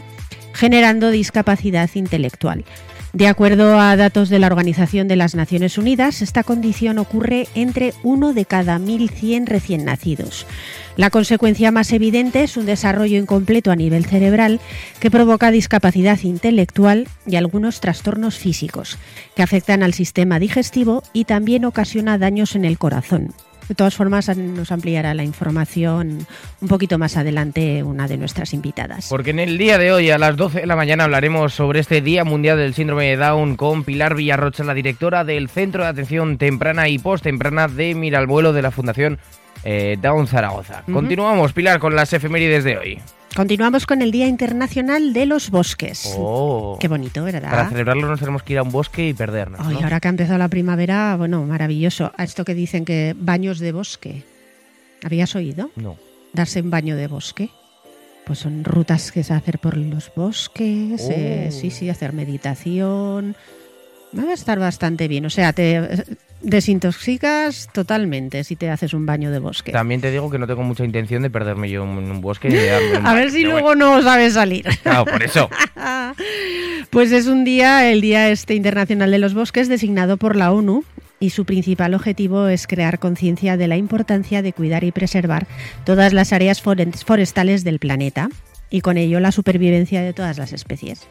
generando 0.52 1.11
discapacidad 1.11 1.88
intelectual. 1.94 2.66
De 3.16 3.28
acuerdo 3.28 3.80
a 3.80 3.96
datos 3.96 4.28
de 4.28 4.38
la 4.38 4.49
Organización 4.49 5.08
de 5.08 5.16
las 5.16 5.35
Naciones 5.35 5.78
Unidas, 5.78 6.20
esta 6.20 6.44
condición 6.44 6.99
ocurre 6.99 7.49
entre 7.54 7.94
uno 8.02 8.35
de 8.35 8.44
cada 8.44 8.78
1.100 8.78 9.46
recién 9.46 9.87
nacidos. 9.87 10.46
La 10.99 11.08
consecuencia 11.08 11.70
más 11.70 11.94
evidente 11.94 12.42
es 12.42 12.58
un 12.58 12.66
desarrollo 12.66 13.16
incompleto 13.16 13.70
a 13.70 13.76
nivel 13.76 14.04
cerebral 14.04 14.61
que 15.00 15.11
provoca 15.11 15.50
discapacidad 15.50 16.20
intelectual 16.25 17.08
y 17.26 17.37
algunos 17.37 17.80
trastornos 17.80 18.37
físicos, 18.37 18.99
que 19.35 19.42
afectan 19.42 19.82
al 19.82 19.94
sistema 19.94 20.38
digestivo 20.38 21.02
y 21.14 21.25
también 21.25 21.64
ocasiona 21.64 22.18
daños 22.18 22.54
en 22.54 22.66
el 22.66 22.76
corazón. 22.76 23.32
De 23.68 23.75
todas 23.75 23.94
formas, 23.94 24.28
nos 24.37 24.70
ampliará 24.70 25.14
la 25.14 25.25
información 25.25 26.26
un 26.61 26.68
poquito 26.68 26.99
más 26.99 27.16
adelante 27.16 27.82
una 27.82 28.06
de 28.06 28.16
nuestras 28.16 28.54
invitadas. 28.54 29.08
Porque 29.08 29.30
en 29.30 29.40
el 29.40 29.58
día 29.58 29.78
de 29.78 29.92
hoy, 29.92 30.11
a 30.11 30.18
las 30.18 30.37
12 30.37 30.61
de 30.61 30.66
la 30.66 30.76
mañana, 30.76 31.04
hablaremos 31.04 31.54
sobre 31.54 31.80
este 31.80 32.00
Día 32.00 32.25
Mundial 32.25 32.58
del 32.58 32.75
Síndrome 32.75 33.06
de 33.06 33.16
Down 33.16 33.56
con 33.56 33.85
Pilar 33.85 34.14
Villarrocha, 34.14 34.64
la 34.64 34.75
directora 34.75 35.25
del 35.25 35.49
Centro 35.49 35.82
de 35.82 35.88
Atención 35.88 36.38
Temprana 36.38 36.88
y 36.88 36.99
Post-Temprana 36.99 37.68
de 37.68 37.94
Miralvuelo 37.94 38.52
de 38.52 38.62
la 38.62 38.70
Fundación 38.70 39.18
eh, 39.64 39.96
Down 40.00 40.28
Zaragoza. 40.28 40.85
Continuamos, 40.92 41.52
Pilar, 41.52 41.80
con 41.80 41.96
las 41.96 42.12
efemérides 42.12 42.62
de 42.62 42.78
hoy. 42.78 43.00
Continuamos 43.37 43.85
con 43.85 44.00
el 44.00 44.12
Día 44.12 44.26
Internacional 44.28 45.12
de 45.12 45.26
los 45.26 45.50
Bosques. 45.50 46.14
Oh. 46.16 46.78
Qué 46.81 46.88
bonito, 46.88 47.23
¿verdad? 47.23 47.50
Para 47.50 47.69
celebrarlo 47.69 48.09
nos 48.09 48.19
tenemos 48.19 48.43
que 48.43 48.55
ir 48.55 48.59
a 48.59 48.62
un 48.62 48.73
bosque 48.73 49.09
y 49.09 49.12
perdernos. 49.12 49.61
¿no? 49.61 49.78
ahora 49.78 50.00
que 50.00 50.09
ha 50.09 50.11
empezado 50.11 50.38
la 50.38 50.49
primavera, 50.49 51.14
bueno, 51.19 51.45
maravilloso. 51.45 52.12
A 52.16 52.25
esto 52.25 52.47
que 52.47 52.55
dicen 52.55 52.87
que 52.87 53.14
baños 53.14 53.59
de 53.59 53.73
bosque. 53.73 54.23
¿Habías 55.05 55.37
oído? 55.37 55.71
No. 55.76 55.99
Darse 56.33 56.62
un 56.62 56.71
baño 56.71 56.97
de 56.97 57.09
bosque. 57.09 57.50
Pues 58.25 58.38
son 58.38 58.64
rutas 58.64 59.12
que 59.12 59.23
se 59.23 59.35
hacen 59.35 59.57
por 59.61 59.76
los 59.76 60.11
bosques, 60.16 61.07
eh, 61.11 61.49
Oh. 61.49 61.52
sí, 61.52 61.71
sí, 61.71 61.90
hacer 61.90 62.14
meditación. 62.14 63.37
Va 64.19 64.31
a 64.31 64.33
estar 64.33 64.59
bastante 64.59 65.09
bien. 65.09 65.26
O 65.26 65.31
sea, 65.31 65.52
te 65.52 66.05
desintoxicas 66.43 67.69
totalmente 67.73 68.45
si 68.45 68.57
te 68.57 68.71
haces 68.71 68.95
un 68.95 69.07
baño 69.07 69.31
de 69.31 69.38
bosque. 69.38 69.73
También 69.73 70.00
te 70.00 70.11
digo 70.11 70.31
que 70.31 70.38
no 70.38 70.47
tengo 70.47 70.62
mucha 70.62 70.85
intención 70.85 71.23
de 71.23 71.31
perderme 71.31 71.69
yo 71.71 71.83
en 71.85 72.11
un 72.11 72.21
bosque. 72.21 72.49
darme 72.49 72.99
un 72.99 73.07
A 73.07 73.14
ver 73.14 73.31
si 73.31 73.43
luego 73.43 73.69
bueno. 73.69 73.97
no 73.97 74.02
sabes 74.02 74.35
salir. 74.35 74.66
Claro, 74.83 75.05
por 75.05 75.23
eso. 75.23 75.49
Pues 76.90 77.12
es 77.12 77.26
un 77.26 77.45
día, 77.45 77.90
el 77.90 78.00
Día 78.00 78.31
este 78.31 78.55
Internacional 78.55 79.11
de 79.11 79.19
los 79.19 79.35
Bosques, 79.35 79.69
designado 79.69 80.16
por 80.16 80.37
la 80.37 80.52
ONU 80.52 80.85
y 81.21 81.31
su 81.31 81.45
principal 81.45 81.95
objetivo 81.95 82.49
es 82.49 82.66
crear 82.66 82.99
conciencia 82.99 83.57
de 83.57 83.69
la 83.69 83.76
importancia 83.76 84.40
de 84.40 84.52
cuidar 84.52 84.85
y 84.85 84.93
preservar 84.93 85.47
todas 85.85 86.12
las 86.12 86.33
áreas 86.33 86.62
forestales 86.62 87.64
del 87.64 87.78
planeta 87.78 88.28
y 88.71 88.81
con 88.81 88.97
ello 88.97 89.21
la 89.21 89.33
supervivencia 89.33 90.02
de 90.02 90.12
todas 90.12 90.38
las 90.38 90.52
especies. 90.52 91.07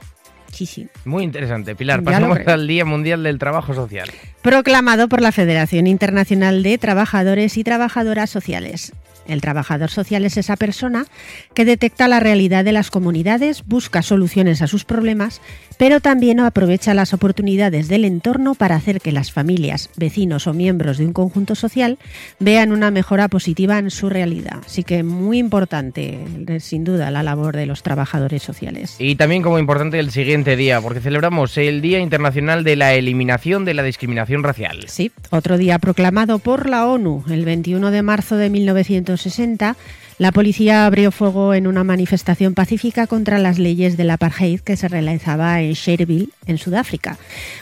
Muy 1.06 1.24
interesante, 1.24 1.76
Pilar. 1.76 2.04
Pasamos 2.04 2.40
al 2.46 2.68
Día 2.68 2.86
Mundial 2.86 3.24
del 3.24 3.40
Trabajo 3.40 3.74
Social. 3.74 4.10
Proclamado 4.42 5.10
por 5.10 5.22
la 5.22 5.32
Federación 5.32 5.88
Internacional 5.88 6.64
de 6.64 6.78
Trabajadores 6.78 7.58
y 7.58 7.64
Trabajadoras 7.64 8.30
Sociales. 8.30 8.94
El 9.28 9.42
trabajador 9.42 9.90
social 9.90 10.26
es 10.26 10.38
esa 10.38 10.56
persona 10.56 11.06
que 11.54 11.66
detecta 11.66 12.08
la 12.08 12.20
realidad 12.20 12.64
de 12.64 12.72
las 12.72 12.92
comunidades, 12.92 13.66
busca 13.66 14.02
soluciones 14.02 14.62
a 14.62 14.68
sus 14.68 14.86
problemas, 14.86 15.42
pero 15.78 16.00
también 16.00 16.40
aprovecha 16.40 16.94
las 16.94 17.14
oportunidades 17.14 17.88
del 17.88 18.06
entorno 18.06 18.56
para 18.56 18.76
hacer 18.76 19.02
que 19.02 19.12
las 19.12 19.32
familias, 19.32 19.90
vecinos 19.98 20.48
o 20.48 20.54
miembros 20.54 20.98
de 20.98 21.06
un 21.06 21.14
conjunto 21.14 21.56
social 21.56 21.98
vean 22.40 22.72
una 22.72 22.92
mejora 22.92 23.28
positiva 23.28 23.78
en 23.80 23.92
su 23.92 24.10
realidad. 24.10 24.60
Así 24.66 24.84
que 24.84 25.04
muy 25.04 25.40
importante, 25.40 26.20
sin 26.60 26.84
duda, 26.84 27.12
la 27.12 27.24
labor 27.24 27.56
de 27.56 27.66
los 27.66 27.84
trabajadores 27.84 28.44
sociales. 28.44 28.96
Y 29.00 29.16
también 29.16 29.42
como 29.42 29.60
importante 29.60 30.00
el 30.00 30.12
siguiente 30.12 30.56
día, 30.56 30.82
porque 30.82 31.02
celebramos 31.02 31.58
el 31.58 31.82
Día 31.82 32.00
Internacional 32.00 32.64
de 32.64 32.76
la 32.76 32.94
Eliminación 32.94 33.66
de 33.66 33.74
la 33.74 33.84
Discriminación 33.84 34.44
Racial. 34.44 34.86
Sí, 34.88 35.12
otro 35.30 35.58
día 35.58 35.80
proclamado 35.80 36.40
por 36.40 36.70
la 36.70 36.88
ONU, 36.88 37.24
el 37.30 37.46
21 37.46 37.92
de 37.92 38.02
marzo 38.02 38.38
de 38.38 38.50
1900 38.50 39.15
60, 39.18 39.76
la 40.18 40.32
policía 40.32 40.86
abrió 40.86 41.12
fuego 41.12 41.54
en 41.54 41.68
una 41.68 41.84
manifestación 41.84 42.54
pacífica 42.54 43.08
contra 43.08 43.38
las 43.38 43.60
leyes 43.60 43.98
del 43.98 44.12
apartheid 44.12 44.62
que 44.62 44.78
se 44.78 44.88
realizaba 44.88 45.62
en 45.62 45.74
Shareville, 45.74 46.30
en 46.46 46.58
Sudáfrica, 46.58 47.18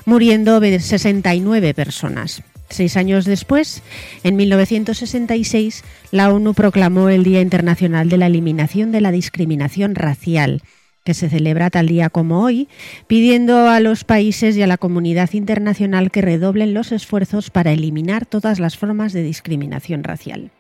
muriendo 0.06 0.60
69 0.60 1.74
personas. 1.74 2.44
Seis 2.70 2.98
años 2.98 3.26
después, 3.26 3.84
en 4.24 4.36
1966, 4.36 5.84
la 6.12 6.32
ONU 6.32 6.54
proclamó 6.54 7.10
el 7.10 7.24
Día 7.24 7.42
Internacional 7.42 8.10
de 8.10 8.18
la 8.18 8.28
Eliminación 8.28 8.92
de 8.92 9.02
la 9.02 9.12
Discriminación 9.12 9.96
Racial, 9.96 10.62
que 11.04 11.14
se 11.14 11.30
celebra 11.30 11.70
tal 11.70 11.88
día 11.88 12.10
como 12.10 12.44
hoy, 12.44 12.68
pidiendo 13.08 13.68
a 13.68 13.80
los 13.80 14.04
países 14.04 14.56
y 14.56 14.62
a 14.62 14.68
la 14.68 14.78
comunidad 14.78 15.32
internacional 15.34 16.12
que 16.12 16.22
redoblen 16.22 16.74
los 16.74 16.92
esfuerzos 16.92 17.50
para 17.50 17.74
eliminar 17.74 18.26
todas 18.26 18.60
las 18.60 18.78
formas 18.78 19.14
de 19.14 19.24
discriminación 19.24 20.04
racial. 20.04 20.52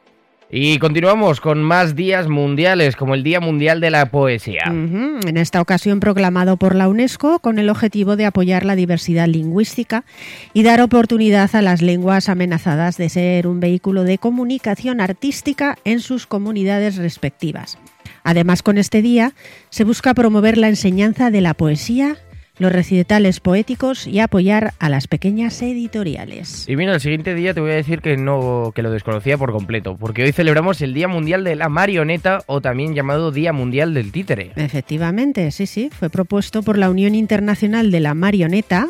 Y 0.55 0.77
continuamos 0.77 1.41
con 1.41 1.63
más 1.63 1.95
días 1.95 2.27
mundiales, 2.27 2.95
como 2.95 3.15
el 3.15 3.24
Día 3.24 3.39
Mundial 3.39 3.81
de 3.81 3.89
la 3.89 4.12
Poesía. 4.12 4.65
En 4.67 5.36
esta 5.36 5.60
ocasión 5.60 6.00
proclamado 6.00 6.57
por 6.57 6.75
la 6.75 6.88
UNESCO 6.89 7.39
con 7.39 7.57
el 7.57 7.69
objetivo 7.69 8.15
de 8.17 8.27
apoyar 8.27 8.63
la 8.63 8.75
diversidad 8.75 9.27
lingüística 9.27 10.05
y 10.53 10.62
dar 10.62 10.81
oportunidad 10.81 11.55
a 11.55 11.63
las 11.63 11.81
lenguas 11.81 12.29
amenazadas 12.29 12.98
de 12.98 13.10
ser 13.10 13.48
un 13.48 13.60
vehículo 13.60 14.03
de 14.03 14.19
comunicación 14.19 15.01
artística 15.01 15.79
en 15.86 16.01
sus 16.01 16.27
comunidades 16.27 16.98
respectivas. 16.98 17.79
Además, 18.24 18.62
con 18.62 18.77
este 18.77 19.01
día 19.01 19.33
se 19.72 19.86
busca 19.86 20.13
promover 20.13 20.60
la 20.60 20.69
enseñanza 20.69 21.31
de 21.31 21.41
la 21.41 21.55
poesía 21.55 22.17
los 22.60 22.72
recitales 22.72 23.39
poéticos 23.39 24.05
y 24.07 24.19
apoyar 24.19 24.74
a 24.79 24.89
las 24.89 25.07
pequeñas 25.07 25.62
editoriales. 25.62 26.67
Y 26.69 26.75
mira, 26.75 26.93
el 26.93 27.01
siguiente 27.01 27.33
día 27.33 27.53
te 27.53 27.62
voy 27.62 27.72
a 27.72 27.75
decir 27.75 28.01
que 28.01 28.15
no 28.15 28.72
que 28.75 28.83
lo 28.83 28.91
desconocía 28.91 29.38
por 29.38 29.51
completo, 29.51 29.98
porque 29.98 30.24
hoy 30.24 30.31
celebramos 30.31 30.81
el 30.81 30.93
Día 30.93 31.07
Mundial 31.07 31.43
de 31.43 31.55
la 31.55 31.69
Marioneta 31.69 32.43
o 32.45 32.62
también 32.62 32.93
llamado 32.93 33.31
Día 33.31 33.53
Mundial 33.53 33.93
del 33.93 34.12
Títere. 34.12 34.51
Efectivamente, 34.55 35.50
sí, 35.51 35.65
sí, 35.65 35.89
fue 35.91 36.10
propuesto 36.10 36.62
por 36.62 36.77
la 36.77 36.89
Unión 36.89 37.15
Internacional 37.15 37.89
de 37.91 38.00
la 38.00 38.13
Marioneta, 38.13 38.88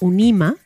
UNIMA, 0.00 0.56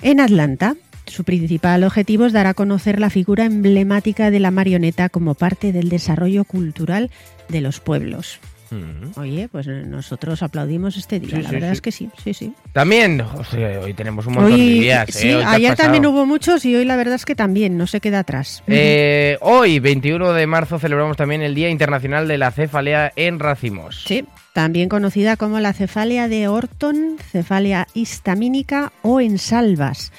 en 0.00 0.20
Atlanta. 0.20 0.76
Su 1.06 1.24
principal 1.24 1.84
objetivo 1.84 2.24
es 2.26 2.32
dar 2.32 2.46
a 2.46 2.54
conocer 2.54 3.00
la 3.00 3.10
figura 3.10 3.44
emblemática 3.44 4.30
de 4.30 4.40
la 4.40 4.50
marioneta 4.50 5.08
como 5.08 5.34
parte 5.34 5.72
del 5.72 5.88
desarrollo 5.88 6.44
cultural 6.44 7.10
de 7.48 7.60
los 7.60 7.80
pueblos. 7.80 8.40
Oye, 9.16 9.48
pues 9.50 9.66
nosotros 9.66 10.42
aplaudimos 10.42 10.96
este 10.96 11.20
día, 11.20 11.40
la 11.40 11.50
verdad 11.50 11.72
es 11.72 11.80
que 11.80 11.92
sí, 11.92 12.08
sí, 12.22 12.34
sí. 12.34 12.52
También, 12.72 13.22
hoy 13.82 13.94
tenemos 13.94 14.26
un 14.26 14.34
montón 14.34 14.56
de 14.56 14.64
días. 14.64 15.08
Sí, 15.10 15.28
¿eh? 15.28 15.42
ayer 15.44 15.76
también 15.76 16.06
hubo 16.06 16.26
muchos 16.26 16.64
y 16.64 16.74
hoy 16.74 16.84
la 16.84 16.96
verdad 16.96 17.14
es 17.14 17.24
que 17.24 17.34
también, 17.34 17.76
no 17.76 17.86
se 17.86 18.00
queda 18.00 18.20
atrás. 18.20 18.62
Eh, 18.66 19.38
hoy, 19.40 19.80
21 19.80 20.32
de 20.32 20.46
marzo, 20.46 20.78
celebramos 20.78 21.16
también 21.16 21.42
el 21.42 21.54
Día 21.54 21.68
Internacional 21.68 22.28
de 22.28 22.38
la 22.38 22.50
Cefalea 22.50 23.12
en 23.16 23.38
Racimos. 23.38 24.04
Sí, 24.06 24.24
también 24.52 24.88
conocida 24.88 25.36
como 25.36 25.60
la 25.60 25.72
cefalia 25.72 26.28
de 26.28 26.48
Orton, 26.48 27.16
cefalia 27.30 27.86
histamínica 27.94 28.92
o 29.02 29.20
en 29.20 29.38
salvas. 29.38 30.12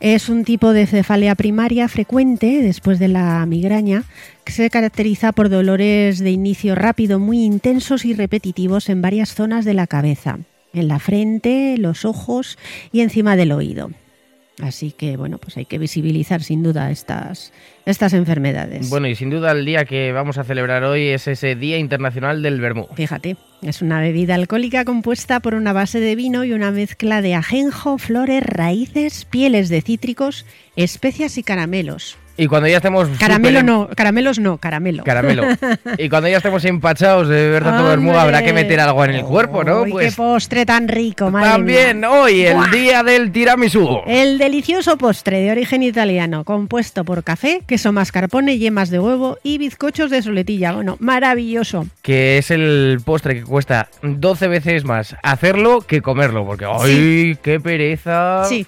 Es 0.00 0.28
un 0.28 0.44
tipo 0.44 0.72
de 0.72 0.86
cefalia 0.86 1.34
primaria 1.34 1.88
frecuente 1.88 2.62
después 2.62 2.98
de 2.98 3.08
la 3.08 3.44
migraña 3.46 4.04
que 4.44 4.52
se 4.52 4.70
caracteriza 4.70 5.32
por 5.32 5.48
dolores 5.48 6.18
de 6.18 6.30
inicio 6.30 6.74
rápido 6.74 7.18
muy 7.18 7.44
intensos 7.44 8.04
y 8.04 8.14
repetitivos 8.14 8.88
en 8.88 9.02
varias 9.02 9.34
zonas 9.34 9.64
de 9.64 9.74
la 9.74 9.86
cabeza, 9.86 10.38
en 10.72 10.88
la 10.88 10.98
frente, 10.98 11.76
los 11.78 12.04
ojos 12.04 12.58
y 12.92 13.00
encima 13.00 13.36
del 13.36 13.52
oído. 13.52 13.90
Así 14.62 14.92
que 14.92 15.16
bueno, 15.16 15.38
pues 15.38 15.56
hay 15.56 15.64
que 15.64 15.78
visibilizar 15.78 16.42
sin 16.42 16.62
duda 16.62 16.90
estas, 16.90 17.52
estas 17.86 18.12
enfermedades. 18.12 18.88
Bueno, 18.88 19.08
y 19.08 19.16
sin 19.16 19.30
duda 19.30 19.50
el 19.50 19.64
día 19.64 19.84
que 19.84 20.12
vamos 20.12 20.38
a 20.38 20.44
celebrar 20.44 20.84
hoy 20.84 21.08
es 21.08 21.26
ese 21.26 21.56
Día 21.56 21.76
Internacional 21.78 22.40
del 22.42 22.60
Vermú. 22.60 22.86
Fíjate, 22.94 23.36
es 23.62 23.82
una 23.82 24.00
bebida 24.00 24.36
alcohólica 24.36 24.84
compuesta 24.84 25.40
por 25.40 25.54
una 25.54 25.72
base 25.72 25.98
de 25.98 26.14
vino 26.14 26.44
y 26.44 26.52
una 26.52 26.70
mezcla 26.70 27.20
de 27.20 27.34
ajenjo, 27.34 27.98
flores, 27.98 28.44
raíces, 28.44 29.24
pieles 29.24 29.68
de 29.68 29.82
cítricos, 29.82 30.46
especias 30.76 31.36
y 31.36 31.42
caramelos. 31.42 32.16
Y 32.36 32.46
cuando 32.48 32.68
ya 32.68 32.78
estemos. 32.78 33.08
Caramelo 33.18 33.62
no, 33.62 33.88
caramelos 33.94 34.38
no, 34.38 34.58
caramelo. 34.58 35.04
Caramelo. 35.04 35.44
Y 35.98 36.08
cuando 36.08 36.28
ya 36.28 36.38
estemos 36.38 36.64
empachados 36.64 37.28
de 37.28 37.36
beber 37.36 37.62
tanto 37.62 37.84
vermú, 37.84 38.12
habrá 38.12 38.42
que 38.42 38.52
meter 38.52 38.80
algo 38.80 39.04
en 39.04 39.12
el 39.12 39.24
cuerpo, 39.24 39.62
¿no? 39.62 39.84
Pues 39.84 40.10
qué 40.10 40.16
postre 40.16 40.66
tan 40.66 40.88
rico, 40.88 41.30
madre 41.30 41.50
También 41.50 42.04
hoy, 42.04 42.44
el 42.44 42.70
día 42.70 43.02
del 43.02 43.30
tiramisú. 43.30 44.00
El 44.06 44.38
delicioso 44.38 44.98
postre 44.98 45.40
de 45.40 45.52
origen 45.52 45.82
italiano, 45.82 46.44
compuesto 46.44 47.04
por 47.04 47.22
café, 47.22 47.62
queso 47.66 47.92
mascarpone, 47.92 48.58
yemas 48.58 48.90
de 48.90 48.98
huevo 48.98 49.38
y 49.42 49.58
bizcochos 49.58 50.10
de 50.10 50.22
soletilla. 50.22 50.72
Bueno, 50.72 50.96
maravilloso. 50.98 51.86
Que 52.02 52.38
es 52.38 52.50
el 52.50 53.00
postre 53.04 53.34
que 53.36 53.42
cuesta 53.42 53.88
12 54.02 54.48
veces 54.48 54.84
más 54.84 55.16
hacerlo 55.22 55.82
que 55.82 56.02
comerlo, 56.02 56.44
porque 56.44 56.66
¡ay, 56.66 57.38
qué 57.42 57.60
pereza! 57.60 58.44
Sí. 58.48 58.66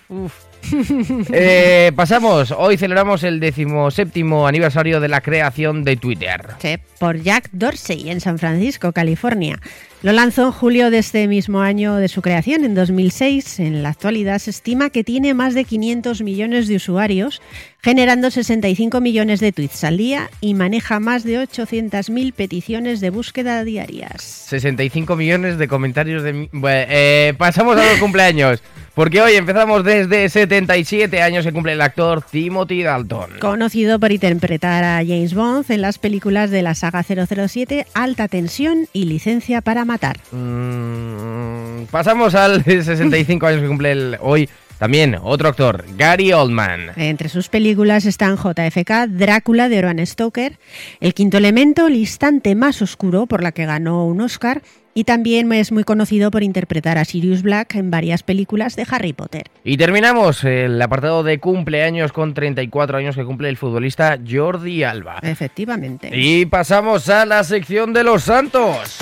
Eh, 1.32 1.92
pasamos, 1.94 2.52
hoy 2.56 2.76
celebramos 2.76 3.22
el 3.22 3.40
decimoséptimo 3.40 4.46
aniversario 4.46 5.00
de 5.00 5.08
la 5.08 5.20
creación 5.20 5.84
de 5.84 5.96
Twitter. 5.96 6.40
Sí, 6.58 6.76
por 6.98 7.20
Jack 7.20 7.50
Dorsey 7.52 8.10
en 8.10 8.20
San 8.20 8.38
Francisco, 8.38 8.92
California. 8.92 9.58
Lo 10.02 10.12
lanzó 10.12 10.46
en 10.46 10.52
julio 10.52 10.90
de 10.90 10.98
este 10.98 11.26
mismo 11.26 11.60
año 11.60 11.96
de 11.96 12.08
su 12.08 12.22
creación, 12.22 12.64
en 12.64 12.74
2006. 12.74 13.60
En 13.60 13.82
la 13.82 13.90
actualidad 13.90 14.38
se 14.38 14.50
estima 14.50 14.90
que 14.90 15.04
tiene 15.04 15.34
más 15.34 15.54
de 15.54 15.64
500 15.64 16.22
millones 16.22 16.68
de 16.68 16.76
usuarios, 16.76 17.40
generando 17.86 18.32
65 18.32 19.00
millones 19.00 19.38
de 19.38 19.52
tweets 19.52 19.84
al 19.84 19.96
día 19.96 20.28
y 20.40 20.54
maneja 20.54 20.98
más 20.98 21.22
de 21.22 21.40
800.000 21.40 22.32
peticiones 22.32 22.98
de 22.98 23.10
búsqueda 23.10 23.62
diarias. 23.62 24.22
65 24.22 25.14
millones 25.14 25.56
de 25.56 25.68
comentarios 25.68 26.24
de... 26.24 26.48
Eh, 26.52 27.34
pasamos 27.38 27.76
a 27.76 27.88
los 27.88 28.00
cumpleaños. 28.00 28.60
Porque 28.92 29.22
hoy 29.22 29.34
empezamos 29.34 29.84
desde 29.84 30.28
77 30.28 31.22
años 31.22 31.44
se 31.44 31.52
cumple 31.52 31.74
el 31.74 31.80
actor 31.80 32.22
Timothy 32.22 32.82
Dalton. 32.82 33.38
Conocido 33.38 34.00
por 34.00 34.10
interpretar 34.10 34.82
a 34.82 34.96
James 35.06 35.34
Bond 35.34 35.70
en 35.70 35.80
las 35.80 35.98
películas 35.98 36.50
de 36.50 36.62
la 36.62 36.74
saga 36.74 37.04
007, 37.04 37.86
Alta 37.94 38.26
Tensión 38.26 38.88
y 38.94 39.04
Licencia 39.04 39.60
para 39.60 39.84
Matar. 39.84 40.16
Mm, 40.32 41.84
pasamos 41.92 42.34
al 42.34 42.64
65 42.64 43.46
años 43.46 43.60
que 43.60 43.68
cumple 43.68 44.18
hoy 44.20 44.48
también 44.78 45.16
otro 45.22 45.48
actor, 45.48 45.84
Gary 45.96 46.32
Oldman. 46.32 46.92
Entre 46.96 47.28
sus 47.28 47.48
películas 47.48 48.04
están 48.04 48.36
JFK, 48.36 49.08
Drácula 49.08 49.68
de 49.68 49.78
Bram 49.78 50.04
Stoker, 50.04 50.58
El 51.00 51.14
quinto 51.14 51.38
elemento, 51.38 51.86
El 51.86 51.96
instante 51.96 52.54
más 52.54 52.82
oscuro, 52.82 53.26
por 53.26 53.42
la 53.42 53.52
que 53.52 53.66
ganó 53.66 54.06
un 54.06 54.20
Oscar, 54.20 54.62
y 54.96 55.04
también 55.04 55.52
es 55.52 55.72
muy 55.72 55.84
conocido 55.84 56.30
por 56.30 56.42
interpretar 56.42 56.96
a 56.96 57.04
Sirius 57.04 57.42
Black 57.42 57.74
en 57.74 57.90
varias 57.90 58.22
películas 58.22 58.76
de 58.76 58.86
Harry 58.90 59.12
Potter. 59.12 59.44
Y 59.62 59.76
terminamos 59.76 60.42
el 60.44 60.80
apartado 60.80 61.22
de 61.22 61.38
cumpleaños 61.38 62.12
con 62.12 62.32
34 62.32 62.96
años 62.96 63.14
que 63.14 63.24
cumple 63.24 63.50
el 63.50 63.58
futbolista 63.58 64.18
Jordi 64.26 64.84
Alba. 64.84 65.18
Efectivamente. 65.22 66.10
Y 66.14 66.46
pasamos 66.46 67.10
a 67.10 67.26
la 67.26 67.44
sección 67.44 67.92
de 67.92 68.04
los 68.04 68.22
santos. 68.22 68.98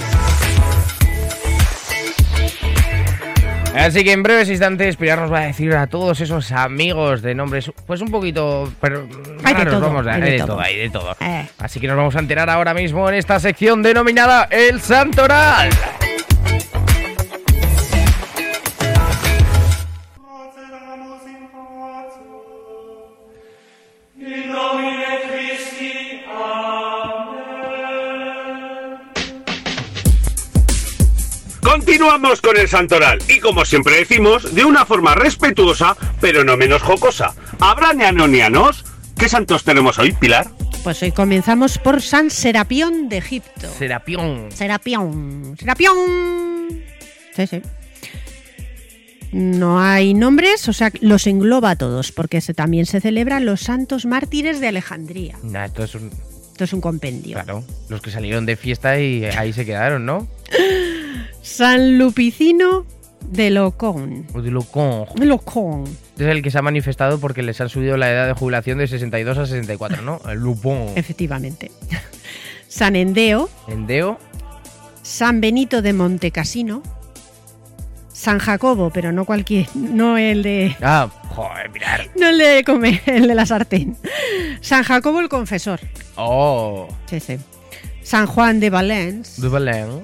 Así 3.75 4.05
que 4.05 4.13
en 4.13 4.23
breves 4.23 4.49
instantes 4.49 4.97
Pilar 4.97 5.19
nos 5.19 5.33
va 5.33 5.41
a 5.41 5.47
decir 5.47 5.75
a 5.75 5.87
todos 5.87 6.21
esos 6.21 6.53
amigos 6.53 7.23
de 7.23 7.35
nombres, 7.35 7.71
pues 7.87 8.01
un 8.01 8.11
poquito, 8.11 8.73
pero 8.81 9.07
hay 9.43 9.55
de 9.55 9.67
todo, 9.67 9.81
vamos 9.81 10.07
a, 10.07 10.15
hay 10.15 10.21
de, 10.23 10.39
todo, 10.39 10.61
hay 10.61 10.77
de 10.77 10.91
todo. 10.91 11.17
Eh. 11.21 11.47
Así 11.59 11.81
que 11.81 11.89
nos 11.89 11.97
vamos 11.97 12.15
a 12.17 12.21
enterar 12.21 12.49
ahora 12.49 12.75
mismo 12.75 13.09
en 13.09 13.17
esta 13.17 13.41
sección 13.41 13.83
denominada 13.83 14.49
El 14.51 14.81
Santoral. 14.81 15.71
Continuamos 31.75 32.41
con 32.41 32.57
el 32.57 32.69
santoral 32.69 33.19
y 33.29 33.41
como 33.41 33.65
siempre 33.65 33.97
decimos, 33.97 34.55
de 34.55 34.65
una 34.65 34.87
forma 34.87 35.17
respetuosa, 35.17 35.97
pero 36.21 36.45
no 36.45 36.57
menos 36.57 36.81
jocosa. 36.83 37.35
¿Habrá 37.59 37.93
neanonianos? 37.93 38.85
¿Qué 39.19 39.29
santos 39.29 39.65
tenemos 39.65 39.99
hoy, 39.99 40.13
Pilar? 40.13 40.47
Pues 40.85 41.03
hoy 41.03 41.11
comenzamos 41.11 41.79
por 41.79 42.01
San 42.01 42.31
Serapión 42.31 43.09
de 43.09 43.17
Egipto. 43.17 43.69
Serapión. 43.77 44.53
Serapión. 44.53 45.57
Serapión. 45.59 45.97
Sí, 47.35 47.47
sí. 47.49 47.61
No 49.33 49.81
hay 49.81 50.15
nombres, 50.15 50.69
o 50.69 50.73
sea, 50.73 50.93
los 51.01 51.27
engloba 51.27 51.71
a 51.71 51.77
todos, 51.77 52.13
porque 52.13 52.41
se, 52.41 52.55
también 52.55 52.87
se 52.87 53.01
celebran 53.01 53.47
los 53.47 53.63
santos 53.63 54.07
mártires 54.07 54.61
de 54.61 54.69
Alejandría. 54.69 55.39
Nah, 55.43 55.65
esto 55.65 55.83
es 55.83 55.97
un. 55.97 56.13
Esto 56.53 56.63
es 56.63 56.73
un 56.73 56.81
compendio. 56.81 57.35
Claro, 57.35 57.65
los 57.89 58.01
que 58.01 58.13
salieron 58.13 58.47
de 58.47 58.55
fiesta 58.55 59.01
y 59.01 59.25
ahí 59.25 59.53
se 59.53 59.67
quedaron, 59.67 60.07
¿no? 60.07 60.29
San 61.43 61.99
Lupicino 61.99 62.87
de 63.29 63.51
Locón. 63.51 64.27
O 64.35 64.43
de 64.43 64.51
Locón. 64.51 65.07
Locón. 65.17 65.85
Es 66.19 66.27
el 66.27 66.43
que 66.43 66.51
se 66.51 66.59
ha 66.59 66.63
manifestado 66.63 67.19
porque 67.19 67.43
les 67.43 67.61
han 67.61 67.69
subido 67.69 67.97
la 67.97 68.11
edad 68.11 68.27
de 68.27 68.35
jubilación 68.35 68.79
de 68.79 68.87
62 68.87 69.39
a 69.39 69.47
64, 69.47 70.03
¿no? 70.03 70.21
El 70.29 70.39
Lupón. 70.41 70.89
Efectivamente. 70.97 71.71
San 72.69 72.97
Endeo, 72.97 73.49
Endeo. 73.69 74.19
San 75.03 75.41
Benito 75.41 75.83
de 75.83 75.93
Montecasino, 75.93 76.83
San 78.13 78.39
Jacobo, 78.39 78.91
pero 78.91 79.13
no 79.13 79.25
cualquier, 79.27 79.67
no 79.75 80.17
el 80.17 80.43
de, 80.43 80.77
Ah, 80.81 81.09
joder, 81.31 81.69
mirar. 81.71 82.09
no 82.17 82.29
el 82.29 82.39
de 82.39 82.65
comer, 82.65 83.01
el 83.07 83.27
de 83.29 83.35
la 83.35 83.45
sartén. 83.45 83.97
San 84.61 84.83
Jacobo 84.83 85.21
el 85.21 85.29
confesor. 85.29 85.81
Oh. 86.17 86.89
Sí, 87.07 87.21
sí. 87.21 87.37
San 88.03 88.27
Juan 88.27 88.61
de 88.61 88.71
Valens, 88.71 89.41
De 89.41 89.49
Belén. 89.49 90.03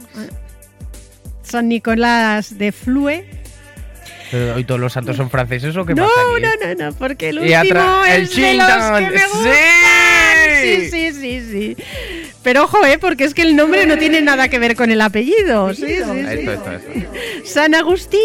San 1.50 1.68
Nicolás 1.68 2.56
de 2.58 2.72
Flue. 2.72 3.24
Hoy 4.54 4.62
todos 4.64 4.80
los 4.80 4.92
santos 4.92 5.16
son 5.16 5.28
franceses 5.28 5.76
o 5.76 5.84
qué 5.84 5.92
No, 5.94 6.04
pasa 6.06 6.20
aquí? 6.32 6.42
no, 6.42 6.74
no, 6.74 6.90
no, 6.90 6.96
porque 6.96 7.30
el 7.30 7.40
último 7.40 7.56
atra- 7.58 8.08
el 8.14 8.22
es 8.22 8.36
de 8.36 8.54
los 8.54 8.66
que 8.66 9.10
me 9.10 9.18
¡Sí! 9.18 9.24
gustan. 9.32 9.54
Sí, 10.62 10.90
sí, 10.90 11.12
sí, 11.12 11.40
sí. 11.50 11.76
Pero 12.44 12.64
ojo, 12.64 12.84
¿eh? 12.86 12.98
Porque 12.98 13.24
es 13.24 13.34
que 13.34 13.42
el 13.42 13.56
nombre 13.56 13.86
no 13.86 13.98
tiene 13.98 14.20
nada 14.20 14.48
que 14.48 14.58
ver 14.60 14.76
con 14.76 14.90
el 14.92 15.00
apellido. 15.00 15.74
Sí, 15.74 15.82
sí, 15.82 15.94
sí. 15.96 16.18
Esto, 16.20 16.52
esto, 16.52 16.72
esto. 16.72 16.90
San 17.44 17.74
Agustín. 17.74 18.20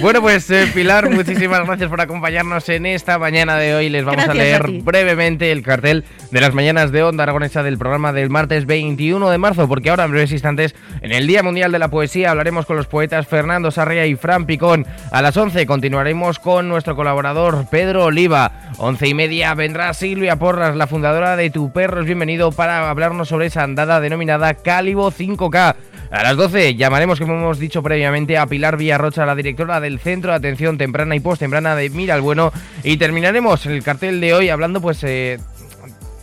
Bueno, 0.00 0.20
pues 0.20 0.48
eh, 0.50 0.70
Pilar, 0.72 1.10
muchísimas 1.10 1.66
gracias 1.66 1.90
por 1.90 2.00
acompañarnos 2.00 2.68
en 2.68 2.86
esta 2.86 3.18
mañana 3.18 3.56
de 3.56 3.74
hoy. 3.74 3.88
Les 3.88 4.04
vamos 4.04 4.24
Gracias 4.24 4.36
a 4.36 4.38
leer 4.38 4.62
a 4.62 4.84
brevemente 4.84 5.50
el 5.50 5.62
cartel 5.62 6.04
de 6.30 6.40
las 6.40 6.54
mañanas 6.54 6.92
de 6.92 7.02
Onda 7.02 7.24
Aragonesa 7.24 7.62
del 7.62 7.76
programa 7.76 8.12
del 8.12 8.30
martes 8.30 8.66
21 8.66 9.28
de 9.28 9.38
marzo, 9.38 9.66
porque 9.66 9.90
ahora 9.90 10.04
en 10.04 10.12
breves 10.12 10.32
instantes, 10.32 10.74
en 11.00 11.12
el 11.12 11.26
Día 11.26 11.42
Mundial 11.42 11.72
de 11.72 11.78
la 11.78 11.88
Poesía, 11.88 12.30
hablaremos 12.30 12.66
con 12.66 12.76
los 12.76 12.86
poetas 12.86 13.26
Fernando 13.26 13.70
Sarria 13.70 14.06
y 14.06 14.14
Fran 14.14 14.46
Picón. 14.46 14.86
A 15.10 15.20
las 15.20 15.36
11 15.36 15.66
continuaremos 15.66 16.38
con 16.38 16.68
nuestro 16.68 16.94
colaborador 16.94 17.66
Pedro 17.68 18.04
Oliva. 18.04 18.52
11 18.78 19.08
y 19.08 19.14
media 19.14 19.54
vendrá 19.54 19.92
Silvia 19.94 20.36
Porras, 20.36 20.76
la 20.76 20.86
fundadora 20.86 21.34
de 21.36 21.50
Tu 21.50 21.72
Perro 21.72 22.00
es 22.00 22.06
Bienvenido, 22.06 22.52
para 22.52 22.88
hablarnos 22.88 23.28
sobre 23.28 23.46
esa 23.46 23.64
andada 23.64 24.00
denominada 24.00 24.54
Cálibo 24.54 25.10
5K. 25.10 25.74
A 26.10 26.22
las 26.22 26.36
12 26.36 26.74
llamaremos, 26.76 27.18
como 27.18 27.34
hemos 27.34 27.58
dicho 27.58 27.82
previamente, 27.82 28.38
a 28.38 28.46
Pilar 28.46 28.76
Villarrocha, 28.76 29.26
la 29.26 29.34
directora 29.34 29.80
del 29.80 29.98
Centro 29.98 30.30
de 30.30 30.36
Atención 30.36 30.78
Temprana 30.78 31.16
y 31.16 31.20
Postemprana 31.20 31.74
de 31.74 31.90
Mira 31.90 32.14
el 32.14 32.20
Bueno. 32.20 32.52
Y 32.82 32.96
terminaremos 32.96 33.66
el 33.66 33.82
cartel 33.82 34.20
de 34.20 34.34
hoy 34.34 34.48
hablando, 34.48 34.80
pues, 34.80 35.02
eh, 35.04 35.38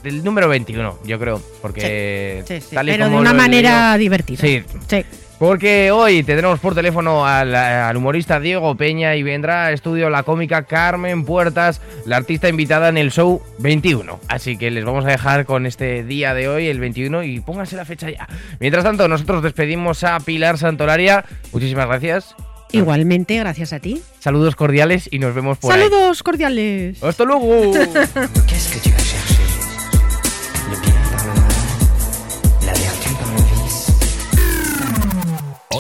del 0.04 0.24
número 0.24 0.48
21, 0.50 1.00
yo 1.06 1.20
creo. 1.20 1.42
Porque. 1.62 2.44
Sí, 2.48 2.62
sí, 2.62 2.76
tal 2.76 2.90
y 2.90 2.92
pero 2.92 3.06
de 3.06 3.12
como 3.12 3.22
una 3.22 3.32
lo 3.34 3.38
he 3.38 3.42
manera 3.42 3.98
divertida. 3.98 4.40
Sí, 4.40 4.64
Sí. 4.88 5.04
Porque 5.44 5.92
hoy 5.92 6.24
tendremos 6.24 6.62
por 6.62 6.74
teléfono 6.74 7.28
al, 7.28 7.54
al 7.54 7.98
humorista 7.98 8.40
Diego 8.40 8.76
Peña 8.76 9.18
y 9.18 9.24
vendrá 9.24 9.66
a 9.66 9.72
estudio 9.74 10.10
la 10.10 10.24
cómica 10.24 10.64
Carmen 10.64 11.26
Puertas, 11.26 11.82
la 12.06 12.16
artista 12.16 12.48
invitada 12.48 12.88
en 12.88 12.98
el 12.98 13.12
show 13.12 13.42
21. 13.60 14.22
Así 14.30 14.56
que 14.56 14.72
les 14.72 14.86
vamos 14.86 15.04
a 15.04 15.10
dejar 15.10 15.46
con 15.46 15.66
este 15.66 16.06
día 16.06 16.34
de 16.34 16.48
hoy, 16.48 16.68
el 16.68 16.80
21, 16.80 17.24
y 17.24 17.42
pónganse 17.42 17.76
la 17.76 17.84
fecha 17.84 18.10
ya. 18.10 18.26
Mientras 18.62 18.86
tanto, 18.86 19.06
nosotros 19.10 19.44
despedimos 19.44 20.06
a 20.06 20.18
Pilar 20.22 20.58
Santolaria. 20.58 21.26
Muchísimas 21.52 21.88
gracias. 21.88 22.38
Igualmente, 22.72 23.38
gracias 23.38 23.74
a 23.74 23.82
ti. 23.82 24.02
Saludos 24.20 24.56
cordiales 24.56 25.10
y 25.12 25.20
nos 25.20 25.36
vemos 25.36 25.58
por 25.58 25.74
ahí. 25.74 25.82
Saludos 25.82 26.24
cordiales. 26.24 27.04
¡Hasta 27.04 27.26
luego! 27.26 27.74